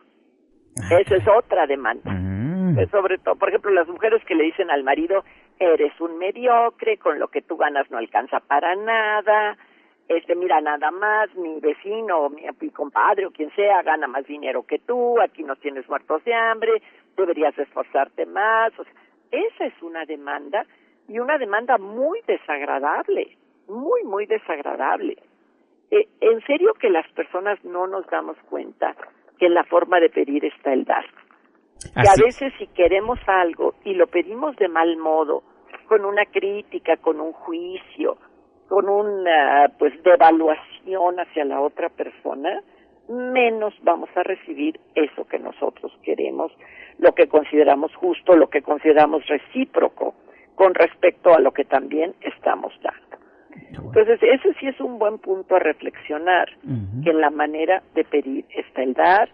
Esa 0.90 1.16
es 1.16 1.28
otra 1.28 1.68
demanda. 1.68 2.12
Mm. 2.12 2.80
Eh, 2.80 2.88
Sobre 2.92 3.18
todo, 3.18 3.36
por 3.36 3.50
ejemplo, 3.50 3.72
las 3.72 3.88
mujeres 3.88 4.24
que 4.26 4.36
le 4.36 4.46
dicen 4.46 4.70
al 4.70 4.84
marido, 4.84 5.24
eres 5.60 6.00
un 6.00 6.18
mediocre, 6.18 6.98
con 6.98 7.20
lo 7.20 7.28
que 7.30 7.42
tú 7.42 7.58
ganas 7.58 7.90
no 7.90 7.98
alcanza 7.98 8.40
para 8.40 8.76
nada, 8.76 9.58
este, 10.08 10.36
mira, 10.36 10.62
nada 10.62 10.90
más, 10.92 11.34
mi 11.36 11.60
vecino, 11.60 12.30
mi, 12.30 12.44
mi 12.62 12.70
compadre 12.70 13.26
o 13.26 13.32
quien 13.32 13.54
sea 13.56 13.82
gana 13.82 14.08
más 14.08 14.26
dinero 14.26 14.64
que 14.66 14.80
tú, 14.80 15.20
aquí 15.20 15.44
no 15.44 15.56
tienes 15.58 15.88
muertos 15.90 16.24
de 16.24 16.34
hambre, 16.34 16.82
deberías 17.18 17.58
esforzarte 17.58 18.26
más. 18.26 18.72
O 18.80 18.84
sea, 18.84 18.94
esa 19.32 19.66
es 19.66 19.82
una 19.82 20.06
demanda 20.06 20.66
y 21.10 21.20
una 21.20 21.38
demanda 21.38 21.78
muy 21.78 22.22
desagradable, 22.26 23.38
muy, 23.68 24.04
muy 24.04 24.26
desagradable. 24.26 25.18
Eh, 25.92 26.08
en 26.22 26.42
serio 26.46 26.74
que 26.80 26.90
las 26.90 27.08
personas 27.10 27.64
no 27.66 27.88
nos 27.88 28.06
damos 28.08 28.38
cuenta 28.50 28.96
que 29.38 29.48
en 29.48 29.54
la 29.54 29.64
forma 29.64 30.00
de 30.00 30.10
pedir 30.10 30.46
está 30.46 30.74
el 30.74 30.86
dar. 30.86 31.06
Que 31.94 32.08
a 32.08 32.24
veces 32.24 32.54
si 32.58 32.68
queremos 32.68 33.20
algo 33.28 33.76
y 33.84 33.94
lo 33.94 34.08
pedimos 34.08 34.56
de 34.58 34.68
mal 34.68 34.98
modo, 34.98 35.44
con 35.88 36.06
una 36.06 36.26
crítica, 36.26 36.98
con 36.98 37.20
un 37.20 37.32
juicio, 37.34 38.18
con 38.68 38.90
una 38.90 39.72
pues 39.78 39.94
devaluación 40.04 41.20
hacia 41.20 41.46
la 41.46 41.62
otra 41.62 41.90
persona, 41.90 42.62
menos 43.08 43.74
vamos 43.84 44.10
a 44.16 44.24
recibir 44.24 44.80
eso 44.96 45.26
que 45.26 45.40
nosotros 45.40 45.92
queremos, 46.04 46.52
lo 47.00 47.14
que 47.14 47.28
consideramos 47.28 47.96
justo, 47.96 48.36
lo 48.36 48.50
que 48.50 48.62
consideramos 48.62 49.26
recíproco 49.28 50.16
con 50.56 50.74
respecto 50.74 51.34
a 51.34 51.40
lo 51.40 51.52
que 51.52 51.66
también 51.66 52.16
estamos 52.22 52.74
dando. 52.82 53.07
Entonces, 53.72 54.20
ese 54.22 54.54
sí 54.60 54.68
es 54.68 54.80
un 54.80 55.00
buen 55.00 55.18
punto 55.20 55.56
a 55.56 55.60
reflexionar, 55.60 56.50
que 57.04 57.10
en 57.10 57.22
la 57.22 57.30
manera 57.30 57.82
de 57.96 58.04
pedir 58.04 58.46
está 58.50 58.84
el 58.84 58.94
dar, 58.94 59.30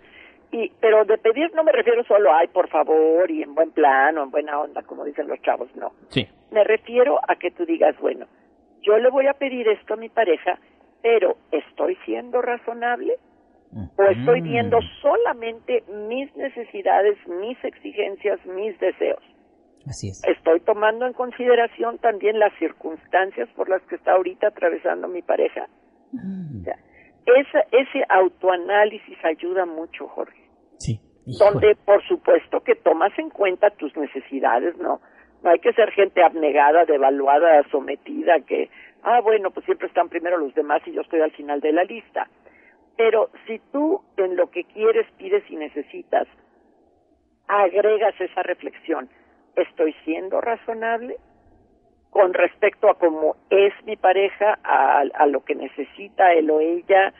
y, 0.51 0.71
pero 0.79 1.03
de 1.05 1.17
pedir 1.17 1.53
no 1.55 1.63
me 1.63 1.71
refiero 1.71 2.03
solo, 2.03 2.31
ay, 2.33 2.47
por 2.47 2.69
favor, 2.69 3.29
y 3.29 3.41
en 3.41 3.55
buen 3.55 3.71
plan 3.71 4.17
o 4.17 4.23
en 4.23 4.31
buena 4.31 4.59
onda, 4.59 4.83
como 4.83 5.03
dicen 5.03 5.27
los 5.27 5.41
chavos, 5.41 5.75
no. 5.75 5.93
Sí. 6.09 6.27
Me 6.51 6.63
refiero 6.63 7.19
a 7.27 7.35
que 7.35 7.51
tú 7.51 7.65
digas, 7.65 7.95
bueno, 7.99 8.27
yo 8.81 8.97
le 8.99 9.09
voy 9.09 9.27
a 9.27 9.33
pedir 9.33 9.67
esto 9.67 9.95
a 9.95 9.97
mi 9.97 10.09
pareja, 10.09 10.59
pero 11.01 11.37
¿estoy 11.51 11.97
siendo 12.05 12.41
razonable? 12.41 13.17
¿O 13.97 14.03
estoy 14.03 14.41
viendo 14.41 14.79
solamente 15.01 15.83
mis 16.07 16.35
necesidades, 16.35 17.17
mis 17.27 17.57
exigencias, 17.63 18.39
mis 18.45 18.79
deseos? 18.79 19.23
Así 19.87 20.09
es. 20.09 20.23
Estoy 20.23 20.59
tomando 20.61 21.05
en 21.05 21.13
consideración 21.13 21.97
también 21.97 22.39
las 22.39 22.53
circunstancias 22.57 23.49
por 23.55 23.69
las 23.69 23.81
que 23.83 23.95
está 23.95 24.13
ahorita 24.13 24.47
atravesando 24.47 25.07
mi 25.07 25.21
pareja. 25.21 25.67
ese 27.25 28.05
autoanálisis 28.09 29.17
ayuda 29.23 29.65
mucho, 29.65 30.07
Jorge. 30.07 30.41
Sí. 30.77 30.99
Donde, 31.39 31.75
por 31.75 32.05
supuesto, 32.07 32.61
que 32.61 32.75
tomas 32.75 33.17
en 33.17 33.29
cuenta 33.29 33.69
tus 33.71 33.95
necesidades, 33.95 34.77
¿no? 34.77 35.01
No 35.41 35.49
hay 35.49 35.59
que 35.59 35.73
ser 35.73 35.91
gente 35.91 36.23
abnegada, 36.23 36.85
devaluada, 36.85 37.63
sometida, 37.69 38.39
que, 38.41 38.69
ah, 39.03 39.19
bueno, 39.21 39.51
pues 39.51 39.65
siempre 39.65 39.87
están 39.87 40.09
primero 40.09 40.37
los 40.37 40.53
demás 40.53 40.81
y 40.85 40.93
yo 40.93 41.01
estoy 41.01 41.21
al 41.21 41.31
final 41.31 41.59
de 41.59 41.73
la 41.73 41.83
lista. 41.83 42.29
Pero 42.95 43.29
si 43.47 43.59
tú 43.71 44.01
en 44.17 44.35
lo 44.35 44.49
que 44.51 44.63
quieres, 44.65 45.05
pides 45.17 45.43
y 45.49 45.55
necesitas, 45.55 46.27
agregas 47.47 48.19
esa 48.19 48.43
reflexión, 48.43 49.09
¿estoy 49.55 49.93
siendo 50.05 50.41
razonable? 50.41 51.17
con 52.13 52.31
respecto 52.31 52.91
a 52.91 52.93
cómo 52.93 53.37
es 53.49 53.73
mi 53.85 53.95
pareja, 53.95 54.59
a, 54.63 55.25
lo 55.25 55.43
que 55.43 55.55
necesita 55.55 56.31
él 56.33 56.49
o 56.51 56.59
ella, 56.59 57.11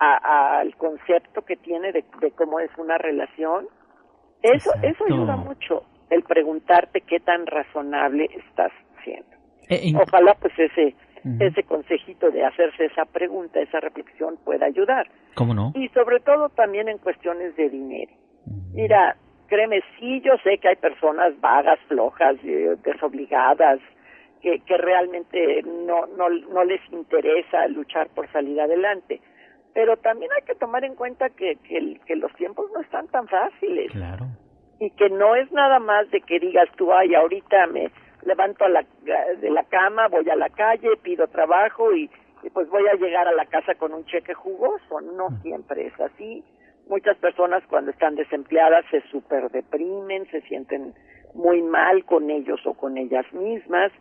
al 0.00 0.74
concepto 0.76 1.42
que 1.42 1.56
tiene 1.56 1.92
de, 1.92 2.04
cómo 2.34 2.58
es 2.58 2.70
una 2.76 2.98
relación. 2.98 3.66
Eso, 4.42 4.72
eso 4.82 5.04
ayuda 5.04 5.36
mucho 5.36 5.84
el 6.10 6.24
preguntarte 6.24 7.02
qué 7.02 7.20
tan 7.20 7.46
razonable 7.46 8.28
estás 8.34 8.72
siendo. 9.04 9.30
Eh, 9.68 9.92
Ojalá 9.94 10.34
pues 10.34 10.52
ese 10.58 10.96
ese 11.38 11.62
consejito 11.64 12.30
de 12.30 12.44
hacerse 12.44 12.86
esa 12.86 13.04
pregunta, 13.04 13.60
esa 13.60 13.78
reflexión 13.78 14.38
pueda 14.42 14.64
ayudar. 14.64 15.06
¿Cómo 15.34 15.52
no? 15.52 15.72
Y 15.74 15.88
sobre 15.90 16.18
todo 16.20 16.48
también 16.48 16.88
en 16.88 16.96
cuestiones 16.96 17.54
de 17.56 17.68
dinero. 17.68 18.10
Mira, 18.72 19.16
créeme, 19.50 19.82
sí 19.98 20.22
yo 20.22 20.38
sé 20.42 20.56
que 20.56 20.68
hay 20.68 20.76
personas 20.76 21.38
vagas, 21.40 21.78
flojas, 21.88 22.36
eh, 22.42 22.76
desobligadas, 22.82 23.80
que, 24.40 24.60
que 24.60 24.78
realmente 24.78 25.62
no, 25.62 26.06
no, 26.16 26.30
no 26.30 26.64
les 26.64 26.80
interesa 26.90 27.68
luchar 27.68 28.08
por 28.14 28.26
salir 28.32 28.58
adelante. 28.58 29.20
Pero 29.74 29.98
también 29.98 30.30
hay 30.34 30.44
que 30.46 30.54
tomar 30.54 30.84
en 30.84 30.94
cuenta 30.94 31.28
que, 31.28 31.56
que, 31.56 32.00
que 32.06 32.16
los 32.16 32.32
tiempos 32.36 32.70
no 32.72 32.80
están 32.80 33.06
tan 33.08 33.28
fáciles. 33.28 33.92
Claro 33.92 34.26
y 34.80 34.90
que 34.90 35.10
no 35.10 35.36
es 35.36 35.52
nada 35.52 35.78
más 35.78 36.10
de 36.10 36.22
que 36.22 36.40
digas 36.40 36.68
tú, 36.76 36.90
ay, 36.92 37.14
ahorita 37.14 37.66
me 37.66 37.92
levanto 38.24 38.64
a 38.64 38.70
la, 38.70 38.84
de 39.38 39.50
la 39.50 39.62
cama, 39.64 40.08
voy 40.08 40.28
a 40.30 40.36
la 40.36 40.48
calle, 40.48 40.88
pido 41.02 41.28
trabajo 41.28 41.94
y, 41.94 42.10
pues 42.54 42.68
voy 42.70 42.88
a 42.88 42.94
llegar 42.94 43.28
a 43.28 43.34
la 43.34 43.44
casa 43.44 43.74
con 43.74 43.92
un 43.92 44.06
cheque 44.06 44.32
jugoso. 44.32 45.02
No 45.02 45.28
mm. 45.28 45.42
siempre 45.42 45.86
es 45.86 46.00
así. 46.00 46.42
Muchas 46.90 47.16
personas 47.18 47.62
cuando 47.68 47.92
están 47.92 48.16
desempleadas 48.16 48.84
se 48.90 49.00
super 49.12 49.48
deprimen, 49.52 50.28
se 50.32 50.40
sienten 50.42 50.92
muy 51.34 51.62
mal 51.62 52.04
con 52.04 52.28
ellos 52.28 52.58
o 52.66 52.74
con 52.74 52.98
ellas 52.98 53.24
mismas. 53.32 53.92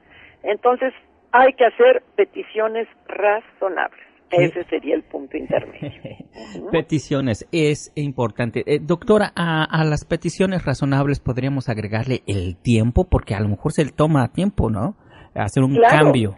Entonces 0.42 0.92
hay 1.32 1.54
que 1.54 1.66
hacer 1.66 2.02
peticiones 2.16 2.88
razonables. 3.08 4.02
Ese 4.32 4.64
sería 4.66 4.96
el 4.96 5.04
punto 5.04 5.38
intermedio. 5.38 5.92
peticiones 6.72 7.48
es 7.52 7.92
importante. 7.96 8.64
Eh, 8.66 8.80
doctora, 8.80 9.32
a, 9.36 9.84
las 9.86 10.04
peticiones 10.04 10.66
razonables 10.66 11.20
podríamos 11.20 11.70
agregarle 11.70 12.22
el 12.26 12.58
tiempo, 12.58 13.08
porque 13.08 13.36
a 13.36 13.40
lo 13.40 13.50
mejor 13.50 13.72
se 13.72 13.86
le 13.86 13.92
toma 13.92 14.32
tiempo, 14.32 14.72
¿no? 14.72 14.96
Hacer 15.36 15.64
un 15.64 15.80
cambio. 15.80 16.38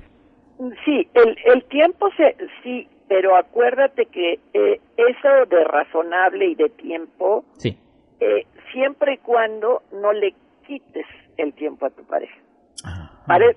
Sí, 0.83 1.07
el, 1.13 1.37
el 1.45 1.63
tiempo 1.69 2.09
se, 2.17 2.35
sí, 2.61 2.89
pero 3.11 3.35
acuérdate 3.35 4.05
que 4.05 4.39
eh, 4.53 4.79
eso 4.95 5.45
de 5.49 5.65
razonable 5.65 6.45
y 6.45 6.55
de 6.55 6.69
tiempo, 6.69 7.43
sí. 7.57 7.77
Eh, 8.21 8.45
siempre 8.71 9.15
y 9.15 9.17
cuando 9.17 9.81
no 9.91 10.13
le 10.13 10.33
quites 10.65 11.05
el 11.35 11.51
tiempo 11.53 11.87
a 11.87 11.89
tu 11.89 12.05
pareja 12.05 12.37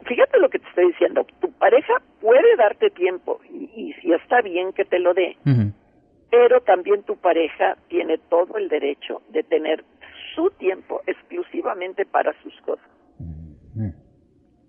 fíjate 0.07 0.38
lo 0.38 0.49
que 0.51 0.59
te 0.59 0.69
estoy 0.69 0.88
diciendo. 0.88 1.25
Tu 1.40 1.51
pareja 1.53 1.95
puede 2.21 2.57
darte 2.57 2.90
tiempo 2.90 3.40
y, 3.51 3.95
si 4.01 4.12
está 4.12 4.40
bien 4.43 4.73
que 4.73 4.85
te 4.85 4.99
lo 4.99 5.14
dé, 5.14 5.37
pero 6.31 6.61
también 6.61 7.03
tu 7.05 7.17
pareja 7.17 7.77
tiene 7.88 8.19
todo 8.19 8.57
el 8.57 8.69
derecho 8.69 9.23
de 9.29 9.43
tener 9.45 9.85
su 10.35 10.51
tiempo 10.51 11.01
exclusivamente 11.07 12.05
para 12.05 12.33
sus 12.43 12.55
cosas. 12.62 12.87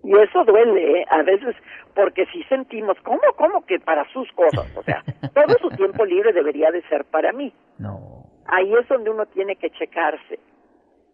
Y 0.05 0.17
eso 0.19 0.43
duele, 0.45 0.99
¿eh? 1.01 1.05
a 1.09 1.23
veces, 1.23 1.55
porque 1.95 2.25
si 2.27 2.43
sentimos, 2.43 2.95
¿cómo, 3.03 3.21
cómo 3.35 3.65
que 3.65 3.79
para 3.79 4.07
sus 4.13 4.31
cosas? 4.33 4.71
O 4.77 4.83
sea, 4.83 5.03
todo 5.33 5.57
su 5.59 5.69
tiempo 5.75 6.05
libre 6.05 6.31
debería 6.31 6.69
de 6.71 6.81
ser 6.83 7.05
para 7.05 7.33
mí. 7.33 7.51
No. 7.79 8.25
Ahí 8.45 8.71
es 8.75 8.87
donde 8.87 9.09
uno 9.09 9.25
tiene 9.25 9.55
que 9.55 9.71
checarse, 9.71 10.39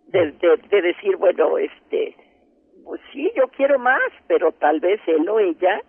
de, 0.07 0.31
de 0.31 0.81
decir, 0.81 1.15
bueno, 1.15 1.57
este, 1.57 2.17
pues 2.83 2.99
sí, 3.13 3.31
yo 3.35 3.47
quiero 3.55 3.79
más, 3.79 4.11
pero 4.27 4.51
tal 4.51 4.81
vez 4.81 4.99
él 5.07 5.27
o 5.29 5.39
ella 5.39 5.81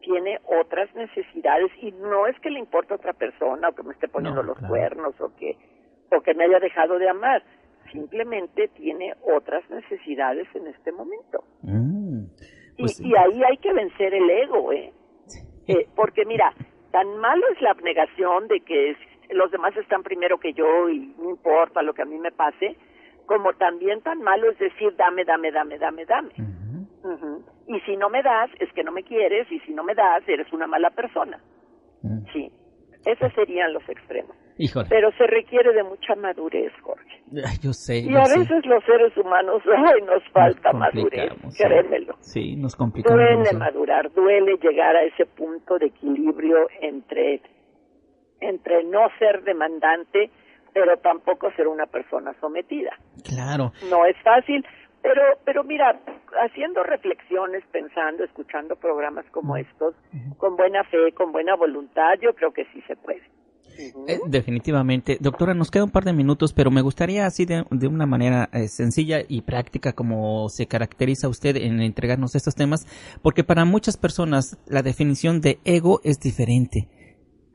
tiene 0.00 0.40
otras 0.46 0.94
necesidades 0.94 1.70
y 1.82 1.92
no 1.92 2.26
es 2.26 2.38
que 2.40 2.50
le 2.50 2.58
importe 2.58 2.94
a 2.94 2.96
otra 2.96 3.12
persona 3.12 3.68
o 3.68 3.74
que 3.74 3.82
me 3.82 3.92
esté 3.92 4.08
poniendo 4.08 4.42
los 4.42 4.58
cuernos 4.60 5.14
o 5.20 5.34
que 5.36 5.58
o 6.10 6.20
que 6.22 6.34
me 6.34 6.44
haya 6.44 6.58
dejado 6.58 6.98
de 6.98 7.08
amar, 7.08 7.42
simplemente 7.92 8.68
tiene 8.68 9.14
otras 9.22 9.68
necesidades 9.70 10.48
en 10.54 10.66
este 10.66 10.92
momento. 10.92 11.44
Mm, 11.62 11.99
pues 12.80 13.00
y, 13.00 13.14
ahí 13.16 13.42
hay 13.42 13.56
que 13.58 13.72
vencer 13.72 14.14
el 14.14 14.28
ego, 14.28 14.72
¿eh? 14.72 14.92
¿eh? 15.66 15.86
Porque 15.94 16.24
mira, 16.24 16.52
tan 16.90 17.16
malo 17.18 17.46
es 17.52 17.60
la 17.60 17.70
abnegación 17.70 18.48
de 18.48 18.60
que 18.60 18.96
los 19.30 19.50
demás 19.50 19.76
están 19.76 20.02
primero 20.02 20.38
que 20.38 20.52
yo 20.52 20.88
y 20.88 21.14
no 21.18 21.30
importa 21.30 21.82
lo 21.82 21.94
que 21.94 22.02
a 22.02 22.06
mí 22.06 22.18
me 22.18 22.32
pase, 22.32 22.76
como 23.26 23.52
también 23.54 24.00
tan 24.02 24.22
malo 24.22 24.50
es 24.50 24.58
decir 24.58 24.94
dame, 24.96 25.24
dame, 25.24 25.52
dame, 25.52 25.78
dame, 25.78 26.04
dame. 26.04 26.32
Y 27.66 27.80
si 27.80 27.96
no 27.96 28.10
me 28.10 28.22
das, 28.22 28.50
es 28.58 28.72
que 28.72 28.82
no 28.82 28.90
me 28.92 29.04
quieres, 29.04 29.50
y 29.50 29.60
si 29.60 29.72
no 29.72 29.84
me 29.84 29.94
das, 29.94 30.28
eres 30.28 30.52
una 30.52 30.66
mala 30.66 30.90
persona. 30.90 31.40
Mm. 32.02 32.26
Sí, 32.32 32.52
esos 33.04 33.32
serían 33.34 33.72
los 33.72 33.88
extremos. 33.88 34.36
Pero 34.90 35.10
se 35.12 35.26
requiere 35.26 35.72
de 35.72 35.82
mucha 35.82 36.14
madurez, 36.16 36.72
Jorge. 36.82 37.22
yo 37.62 37.72
sé. 37.72 38.00
Y 38.00 38.14
a 38.14 38.20
veces 38.20 38.66
los 38.66 38.84
seres 38.84 39.16
humanos, 39.16 39.62
ay, 39.74 40.02
nos 40.02 40.22
falta 40.32 40.72
madurez, 40.72 41.32
créemelo. 41.56 42.16
Sí, 42.20 42.56
nos 42.56 42.76
complicamos. 42.76 43.18
Duele 43.18 43.52
madurar, 43.54 44.12
duele 44.12 44.58
llegar 44.62 44.96
a 44.96 45.04
ese 45.04 45.24
punto 45.24 45.78
de 45.78 45.86
equilibrio 45.86 46.68
entre, 46.82 47.40
entre 48.40 48.84
no 48.84 49.08
ser 49.18 49.42
demandante 49.44 50.30
pero 50.72 50.96
tampoco 50.98 51.50
ser 51.56 51.66
una 51.66 51.86
persona 51.86 52.32
sometida. 52.40 52.92
Claro. 53.24 53.72
No 53.90 54.06
es 54.06 54.16
fácil, 54.22 54.64
pero 55.02 55.22
pero 55.44 55.64
mira, 55.64 55.98
haciendo 56.44 56.82
reflexiones, 56.82 57.64
pensando, 57.72 58.24
escuchando 58.24 58.76
programas 58.76 59.24
como 59.30 59.56
estos, 59.56 59.94
con 60.38 60.56
buena 60.56 60.84
fe, 60.84 61.12
con 61.12 61.32
buena 61.32 61.54
voluntad, 61.56 62.14
yo 62.20 62.34
creo 62.34 62.52
que 62.52 62.64
sí 62.66 62.82
se 62.86 62.96
puede. 62.96 63.22
Eh, 64.06 64.18
definitivamente. 64.26 65.16
Doctora, 65.20 65.54
nos 65.54 65.70
queda 65.70 65.84
un 65.84 65.90
par 65.90 66.04
de 66.04 66.12
minutos, 66.12 66.52
pero 66.52 66.70
me 66.70 66.82
gustaría 66.82 67.26
así 67.26 67.46
de, 67.46 67.64
una 67.86 68.06
manera 68.06 68.48
eh, 68.52 68.68
sencilla 68.68 69.20
y 69.26 69.42
práctica 69.42 69.92
como 69.92 70.48
se 70.48 70.66
caracteriza 70.66 71.28
usted 71.28 71.56
en 71.56 71.80
entregarnos 71.80 72.34
estos 72.34 72.54
temas, 72.54 72.86
porque 73.22 73.44
para 73.44 73.64
muchas 73.64 73.96
personas 73.96 74.58
la 74.66 74.82
definición 74.82 75.40
de 75.40 75.58
ego 75.64 76.00
es 76.04 76.20
diferente. 76.20 76.88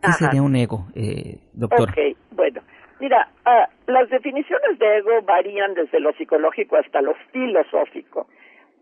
¿Qué 0.01 0.12
sería 0.13 0.41
un 0.41 0.55
ego, 0.55 0.88
eh, 0.93 1.39
doctora? 1.53 1.91
Ok, 1.91 2.17
bueno. 2.31 2.62
Mira, 2.99 3.29
ah, 3.45 3.69
las 3.88 4.10
definiciones 4.10 4.79
de 4.79 4.97
ego 4.97 5.21
varían 5.23 5.73
desde 5.73 5.99
lo 5.99 6.13
psicológico 6.13 6.77
hasta 6.77 7.01
lo 7.01 7.13
filosófico, 7.31 8.27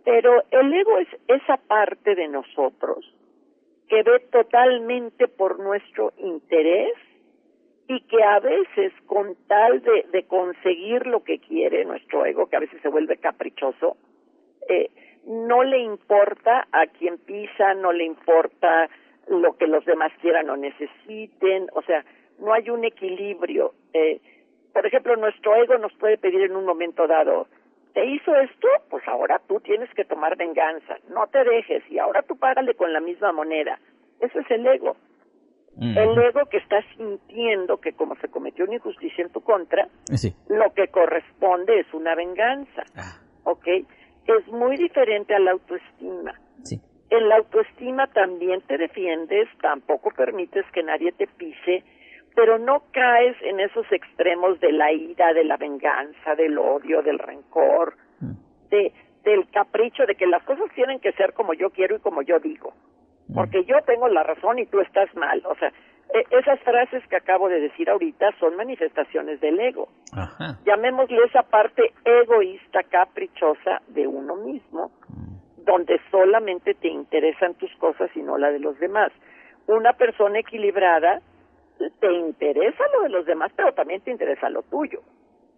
pero 0.05 0.43
el 0.51 0.73
ego 0.73 0.99
es 0.99 1.07
esa 1.27 1.57
parte 1.57 2.15
de 2.15 2.27
nosotros 2.27 3.11
que 3.87 4.03
ve 4.03 4.19
totalmente 4.31 5.27
por 5.27 5.59
nuestro 5.59 6.13
interés 6.17 6.93
y 7.87 8.01
que 8.01 8.23
a 8.23 8.39
veces 8.39 8.93
con 9.07 9.35
tal 9.47 9.81
de, 9.81 10.05
de 10.11 10.23
conseguir 10.23 11.05
lo 11.07 11.23
que 11.23 11.39
quiere 11.39 11.83
nuestro 11.85 12.25
ego, 12.25 12.47
que 12.47 12.55
a 12.55 12.61
veces 12.61 12.81
se 12.81 12.89
vuelve 12.89 13.17
caprichoso, 13.17 13.97
eh, 14.69 14.89
no 15.25 15.63
le 15.63 15.79
importa 15.79 16.67
a 16.71 16.87
quien 16.87 17.17
pisa, 17.17 17.73
no 17.73 17.91
le 17.91 18.05
importa 18.05 18.89
lo 19.27 19.55
que 19.57 19.67
los 19.67 19.85
demás 19.85 20.11
quieran 20.21 20.49
o 20.49 20.57
necesiten, 20.57 21.67
o 21.73 21.81
sea, 21.81 22.03
no 22.43 22.53
hay 22.53 22.69
un 22.69 22.83
equilibrio. 22.83 23.73
Eh, 23.93 24.19
por 24.73 24.85
ejemplo, 24.85 25.15
nuestro 25.15 25.55
ego 25.55 25.77
nos 25.77 25.93
puede 25.93 26.17
pedir 26.17 26.41
en 26.41 26.55
un 26.55 26.65
momento 26.65 27.07
dado, 27.07 27.47
te 27.93 28.05
hizo 28.05 28.35
esto, 28.35 28.67
pues 28.89 29.07
ahora 29.07 29.39
tú 29.47 29.59
tienes 29.59 29.89
que 29.93 30.03
tomar 30.03 30.35
venganza, 30.35 30.97
no 31.09 31.27
te 31.27 31.43
dejes 31.43 31.83
y 31.89 31.99
ahora 31.99 32.23
tú 32.23 32.35
págale 32.37 32.73
con 32.73 32.91
la 32.91 32.99
misma 32.99 33.31
moneda. 33.31 33.79
Eso 34.19 34.39
es 34.39 34.49
el 34.51 34.65
ego. 34.65 34.95
El 35.79 36.17
ego 36.19 36.45
que 36.51 36.57
está 36.57 36.83
sintiendo 36.95 37.77
que 37.77 37.93
como 37.93 38.15
se 38.17 38.27
cometió 38.27 38.65
una 38.65 38.75
injusticia 38.75 39.23
en 39.23 39.31
tu 39.31 39.41
contra, 39.41 39.87
lo 40.47 40.71
que 40.73 40.87
corresponde 40.89 41.79
es 41.79 41.91
una 41.93 42.13
venganza. 42.13 42.83
Ah. 42.95 43.19
¿Ok? 43.43 43.67
Es 43.67 44.47
muy 44.47 44.77
diferente 44.77 45.33
a 45.33 45.39
la 45.39 45.51
autoestima. 45.51 46.39
Sí. 46.63 46.79
En 47.09 47.27
la 47.27 47.37
autoestima 47.37 48.07
también 48.07 48.61
te 48.61 48.77
defiendes, 48.77 49.47
tampoco 49.61 50.11
permites 50.11 50.65
que 50.73 50.83
nadie 50.83 51.11
te 51.11 51.27
pise, 51.27 51.83
pero 52.35 52.57
no 52.57 52.83
caes 52.91 53.35
en 53.41 53.59
esos 53.59 53.85
extremos 53.91 54.59
de 54.59 54.71
la 54.71 54.91
ira, 54.91 55.33
de 55.33 55.43
la 55.43 55.57
venganza, 55.57 56.35
del 56.35 56.57
odio, 56.57 57.01
del 57.01 57.19
rencor, 57.19 57.95
mm. 58.19 58.31
de, 58.69 58.93
del 59.23 59.49
capricho 59.49 60.05
de 60.05 60.15
que 60.15 60.27
las 60.27 60.43
cosas 60.43 60.65
tienen 60.75 60.99
que 60.99 61.11
ser 61.13 61.33
como 61.33 61.53
yo 61.53 61.69
quiero 61.69 61.95
y 61.95 61.99
como 61.99 62.21
yo 62.21 62.39
digo 62.39 62.73
porque 63.33 63.63
yo 63.65 63.81
tengo 63.85 64.07
la 64.09 64.23
razón 64.23 64.59
y 64.59 64.65
tú 64.65 64.79
estás 64.79 65.13
mal. 65.15 65.41
O 65.45 65.55
sea, 65.55 65.71
e, 66.13 66.23
esas 66.31 66.59
frases 66.61 67.05
que 67.07 67.15
acabo 67.15 67.49
de 67.49 67.59
decir 67.59 67.89
ahorita 67.89 68.31
son 68.39 68.55
manifestaciones 68.55 69.39
del 69.41 69.59
ego. 69.59 69.89
Ajá. 70.13 70.59
Llamémosle 70.65 71.17
esa 71.25 71.43
parte 71.43 71.93
egoísta, 72.05 72.83
caprichosa 72.83 73.81
de 73.87 74.07
uno 74.07 74.35
mismo, 74.37 74.91
mm. 75.09 75.63
donde 75.65 75.99
solamente 76.11 76.73
te 76.75 76.89
interesan 76.89 77.55
tus 77.55 77.73
cosas 77.77 78.09
y 78.15 78.21
no 78.21 78.37
la 78.37 78.51
de 78.51 78.59
los 78.59 78.79
demás. 78.79 79.11
Una 79.67 79.93
persona 79.93 80.39
equilibrada 80.39 81.21
te 81.77 82.13
interesa 82.13 82.83
lo 82.93 83.03
de 83.03 83.09
los 83.09 83.25
demás, 83.25 83.51
pero 83.55 83.73
también 83.73 84.01
te 84.01 84.11
interesa 84.11 84.49
lo 84.49 84.63
tuyo. 84.63 85.01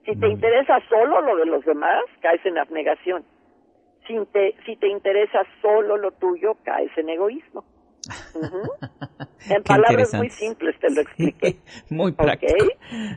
Si 0.06 0.16
te 0.16 0.28
interesa 0.28 0.80
solo 0.88 1.22
lo 1.22 1.36
de 1.36 1.46
los 1.46 1.66
demás, 1.66 2.04
caes 2.22 2.46
en 2.46 2.58
abnegación 2.58 3.26
si 4.08 4.26
te, 4.32 4.56
si 4.66 4.76
te 4.78 4.88
interesa 4.88 5.44
solo 5.62 5.98
lo 5.98 6.12
tuyo, 6.12 6.56
caes 6.64 6.92
en 6.98 7.10
egoísmo. 7.10 7.64
En 9.50 9.64
palabras 9.64 10.14
muy 10.14 10.30
simples 10.30 10.76
te 10.80 10.90
lo 10.90 11.02
expliqué. 11.02 11.58
muy 11.90 12.12
práctico. 12.14 12.66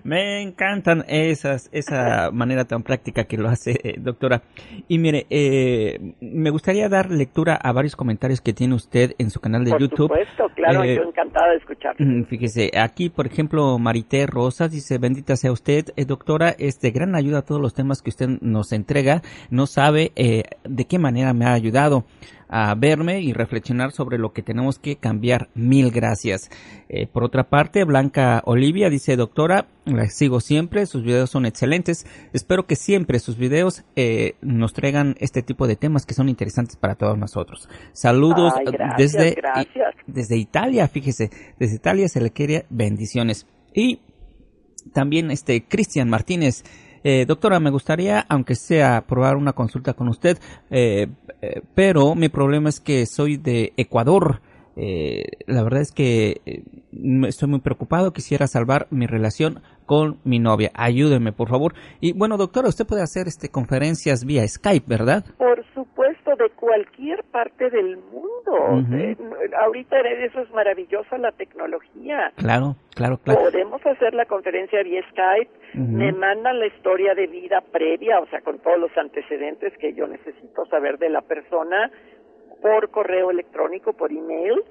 Me 0.05 0.43
encantan 0.43 1.05
esas, 1.09 1.69
esa 1.73 2.31
manera 2.33 2.65
tan 2.65 2.83
práctica 2.83 3.25
que 3.25 3.39
lo 3.39 3.49
hace, 3.49 3.79
eh, 3.83 3.95
doctora. 3.99 4.43
Y 4.89 4.99
mire, 4.99 5.27
eh, 5.31 6.15
me 6.21 6.51
gustaría 6.51 6.89
dar 6.89 7.11
lectura 7.11 7.55
a 7.55 7.73
varios 7.73 7.97
comentarios 7.97 8.41
que 8.41 8.53
tiene 8.53 8.75
usted 8.75 9.15
en 9.19 9.31
su 9.31 9.41
canal 9.41 9.65
de 9.65 9.73
YouTube. 9.79 10.09
Por 10.09 10.19
supuesto, 10.19 10.49
claro, 10.55 10.85
eh, 10.85 10.97
yo 10.97 11.03
encantada 11.03 11.51
de 11.51 11.57
escuchar. 11.57 11.95
Mm, 11.99 12.25
fíjese, 12.25 12.73
aquí, 12.79 13.09
por 13.09 13.27
ejemplo, 13.27 13.79
Marité 13.79 14.27
Rosas 14.27 14.71
dice, 14.71 14.99
bendita 14.99 15.37
sea 15.37 15.53
usted, 15.53 15.87
doctora, 16.07 16.51
es 16.59 16.81
de 16.81 16.91
gran 16.91 17.15
ayuda 17.15 17.39
a 17.39 17.43
todos 17.43 17.61
los 17.61 17.75
temas 17.75 18.03
que 18.03 18.11
usted 18.11 18.29
nos 18.41 18.73
entrega. 18.73 19.23
No 19.51 19.67
sabe 19.67 20.13
de 20.65 20.85
qué 20.87 20.99
manera 20.99 21.33
me 21.33 21.47
ha 21.47 21.53
ayudado 21.53 22.05
a 22.49 22.75
verme 22.75 23.21
y 23.21 23.33
reflexionar 23.33 23.93
sobre 23.93 24.19
lo 24.19 24.33
que 24.33 24.43
tenemos 24.43 24.79
que 24.79 24.97
cambiar. 24.97 25.49
Mil 25.55 25.91
gracias. 25.91 26.51
Eh, 26.89 27.07
por 27.07 27.25
otra 27.25 27.49
parte, 27.49 27.85
Blanca 27.85 28.43
Olivia 28.47 28.91
dice, 28.91 29.17
doctora, 29.17 29.67
la 29.85 30.07
sigo 30.09 30.41
siempre, 30.41 30.87
sus 30.87 31.03
videos 31.03 31.31
son 31.31 31.47
excelentes. 31.47 32.07
Espero 32.33 32.67
que 32.67 32.77
siempre 32.77 33.19
sus 33.19 33.37
videos 33.37 33.85
eh, 33.97 34.35
nos 34.41 34.73
traigan 34.73 35.17
este 35.19 35.43
tipo 35.43 35.67
de 35.67 35.77
temas 35.77 36.07
que 36.07 36.15
son 36.15 36.29
interesantes 36.29 36.77
para 36.77 36.95
todos 36.95 37.19
nosotros. 37.19 37.69
Saludos 37.93 38.55
desde, 38.97 39.37
desde 40.07 40.37
Italia, 40.37 40.89
fíjese, 40.89 41.31
desde 41.59 41.77
Italia 41.77 42.09
se 42.09 42.21
le 42.21 42.31
quiere 42.31 42.67
bendiciones. 42.71 43.47
Y 43.75 44.01
también 44.93 45.31
este 45.31 45.65
Cristian 45.65 46.09
Martínez 46.09 46.65
eh, 47.05 47.25
doctora, 47.27 47.61
me 47.61 47.71
gustaría, 47.71 48.27
aunque 48.29 48.55
sea, 48.55 49.05
probar 49.07 49.37
una 49.37 49.53
consulta 49.53 49.95
con 49.95 50.09
usted, 50.09 50.39
eh, 50.71 51.09
eh, 51.43 51.63
pero 51.75 52.15
mi 52.15 52.29
problema 52.29 52.69
es 52.69 52.81
que 52.81 53.07
soy 53.07 53.37
de 53.37 53.73
Ecuador. 53.77 54.41
la 55.47 55.63
verdad 55.65 55.81
es 55.81 55.91
que 55.91 56.41
estoy 57.27 57.49
muy 57.49 57.59
preocupado, 57.61 58.13
quisiera 58.13 58.47
salvar 58.47 58.87
mi 58.91 59.07
relación 59.07 59.61
con 59.89 60.19
mi 60.23 60.39
novia. 60.39 60.71
Ayúdeme, 60.75 61.33
por 61.33 61.49
favor. 61.49 61.73
Y 61.99 62.13
bueno, 62.13 62.37
doctora, 62.37 62.69
usted 62.69 62.87
puede 62.87 63.03
hacer 63.03 63.27
este 63.27 63.49
conferencias 63.49 64.27
vía 64.27 64.47
Skype, 64.47 64.85
¿verdad? 64.87 65.25
Por 65.39 65.65
supuesto, 65.73 66.37
de 66.37 66.51
cualquier 66.51 67.25
parte 67.25 67.71
del 67.71 67.97
mundo. 67.97 68.29
Eh, 68.95 69.17
ahorita 69.59 69.97
eso 70.01 70.41
es 70.41 70.51
maravilloso 70.51 71.17
la 71.17 71.33
tecnología. 71.33 72.33
Claro, 72.37 72.77
claro, 72.95 73.17
claro. 73.17 73.41
Podemos 73.41 73.81
hacer 73.87 74.13
la 74.13 74.27
conferencia 74.27 74.83
vía 74.83 75.01
Skype. 75.11 75.51
Me 75.75 76.13
mandan 76.13 76.59
la 76.59 76.67
historia 76.67 77.15
de 77.15 77.27
vida 77.27 77.63
previa, 77.73 78.21
o 78.21 78.27
sea, 78.27 78.43
con 78.43 78.59
todos 78.59 78.79
los 78.79 78.97
antecedentes 78.97 79.73
que 79.79 79.95
yo 79.95 80.07
necesito 80.07 80.67
saber 80.67 80.99
de 80.99 81.09
la 81.09 81.23
persona 81.23 81.91
por 82.63 82.91
correo 82.91 83.31
electrónico, 83.31 83.93
por 83.93 84.11
email, 84.11 84.63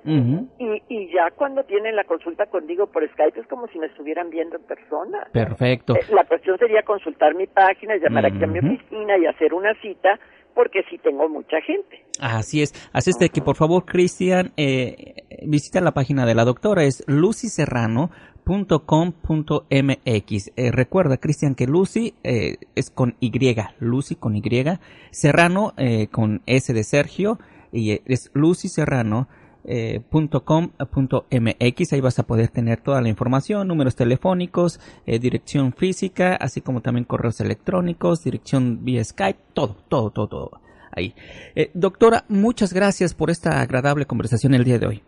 y, 0.60 0.84
y 0.90 1.12
ya 1.14 1.32
cuando 1.36 1.64
tienen 1.64 1.96
la 1.96 2.04
consulta 2.04 2.46
conmigo 2.46 2.88
por 2.88 3.08
Skype 3.10 3.40
es 3.40 3.48
como 3.48 3.68
si 3.68 3.80
me 3.80 3.88
estuvieran 3.88 4.30
viendo 4.30 4.58
en 4.58 4.64
persona. 4.64 5.28
Perfecto. 5.32 5.96
Eh, 5.96 6.00
la 6.14 6.24
cuestión 6.26 6.58
sería 6.58 6.84
consultar 6.84 7.36
mi 7.36 7.48
página, 7.48 7.96
llamar 7.98 8.26
aquí 8.26 8.44
a 8.44 8.48
mi 8.48 8.60
oficina 8.60 9.18
y 9.18 9.26
hacer 9.26 9.54
una 9.54 9.74
cita, 9.82 10.20
porque 10.54 10.84
sí 10.90 10.98
tengo 10.98 11.30
mucha 11.30 11.62
gente. 11.62 12.04
Así 12.20 12.62
es. 12.62 12.74
Así 12.94 13.12
es 13.12 13.20
de 13.20 13.30
que, 13.30 13.42
por 13.42 13.56
favor, 13.56 13.86
Cristian, 13.86 14.52
eh, 14.58 15.24
visita 15.46 15.80
la 15.82 15.92
página 15.92 16.26
de 16.26 16.36
la 16.36 16.46
doctora, 16.46 16.84
es 16.84 17.04
Lucy 17.08 17.48
Serrano 17.48 18.10
.com.mx. 18.86 19.68
Eh, 20.56 20.72
recuerda, 20.72 21.18
Cristian, 21.18 21.56
que 21.56 21.68
Lucy 21.68 22.14
eh, 22.24 22.56
es 22.76 22.90
con 22.90 23.16
Y, 23.20 23.32
Lucy 23.80 24.16
con 24.16 24.36
Y, 24.36 24.42
Serrano 25.12 25.74
eh, 25.78 26.08
con 26.08 26.42
S 26.46 26.74
de 26.74 26.84
Sergio, 26.84 27.40
y 27.78 28.02
es 28.06 28.32
lucyserrano.com.mx. 28.34 31.28
Eh, 31.30 31.96
Ahí 31.96 32.02
vas 32.02 32.20
a 32.20 32.24
poder 32.24 32.50
tener 32.50 32.82
toda 32.82 33.02
la 33.02 33.10
información, 33.10 33.68
números 33.68 33.96
telefónicos, 33.96 34.80
eh, 35.06 35.20
dirección 35.20 35.74
física, 35.74 36.36
así 36.36 36.62
como 36.62 36.82
también 36.82 37.06
correos 37.06 37.40
electrónicos, 37.40 38.24
dirección 38.24 38.84
vía 38.84 39.04
Skype, 39.04 39.40
todo, 39.54 39.76
todo, 39.88 40.10
todo, 40.10 40.28
todo. 40.28 40.62
Ahí. 40.92 41.14
Eh, 41.56 41.70
doctora, 41.76 42.24
muchas 42.28 42.74
gracias 42.74 43.14
por 43.14 43.30
esta 43.30 43.62
agradable 43.62 44.06
conversación 44.06 44.56
el 44.56 44.64
día 44.64 44.80
de 44.80 44.88
hoy. 44.88 45.04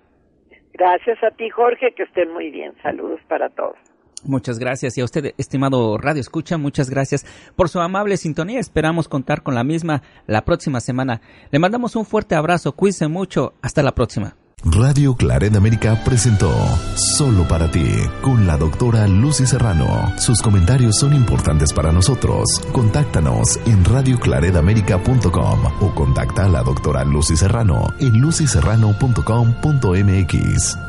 Gracias 0.74 1.18
a 1.24 1.32
ti, 1.32 1.50
Jorge, 1.50 1.94
que 1.96 2.04
estén 2.04 2.32
muy 2.32 2.52
bien. 2.52 2.74
Saludos 2.84 3.20
para 3.28 3.50
todos. 3.50 3.76
Muchas 4.24 4.60
gracias. 4.60 4.98
Y 4.98 5.02
a 5.02 5.06
usted, 5.06 5.34
estimado 5.38 5.98
Radio 5.98 6.22
Escucha, 6.22 6.58
muchas 6.58 6.90
gracias 6.90 7.26
por 7.56 7.70
su 7.70 7.80
amable 7.80 8.18
sintonía. 8.18 8.60
Esperamos 8.60 9.08
contar 9.08 9.44
con 9.44 9.56
la 9.56 9.64
misma 9.64 10.02
la 10.28 10.46
próxima 10.46 10.80
semana. 10.80 11.22
Le 11.52 11.60
mandamos 11.60 11.96
un 11.96 12.06
fuerte 12.06 12.36
abrazo. 12.36 12.74
Cuídense 12.74 13.08
mucho. 13.08 13.54
Hasta 13.62 13.84
la 13.84 13.96
próxima. 13.96 14.36
Radio 14.64 15.16
Claret 15.16 15.56
América 15.56 16.02
presentó 16.04 16.52
Solo 16.96 17.48
para 17.48 17.72
ti 17.72 17.88
con 18.22 18.46
la 18.46 18.58
doctora 18.58 19.08
Lucy 19.08 19.48
Serrano. 19.48 20.12
Sus 20.18 20.42
comentarios 20.42 20.98
son 20.98 21.14
importantes 21.14 21.72
para 21.72 21.94
nosotros. 21.94 22.60
Contáctanos 22.74 23.58
en 23.66 23.86
radioclaredamerica.com 23.86 25.60
o 25.80 25.96
contacta 25.96 26.44
a 26.46 26.50
la 26.50 26.64
doctora 26.64 27.06
Lucy 27.06 27.38
Serrano 27.38 27.94
en 28.00 28.20
lucyserrano.com.mx. 28.20 30.89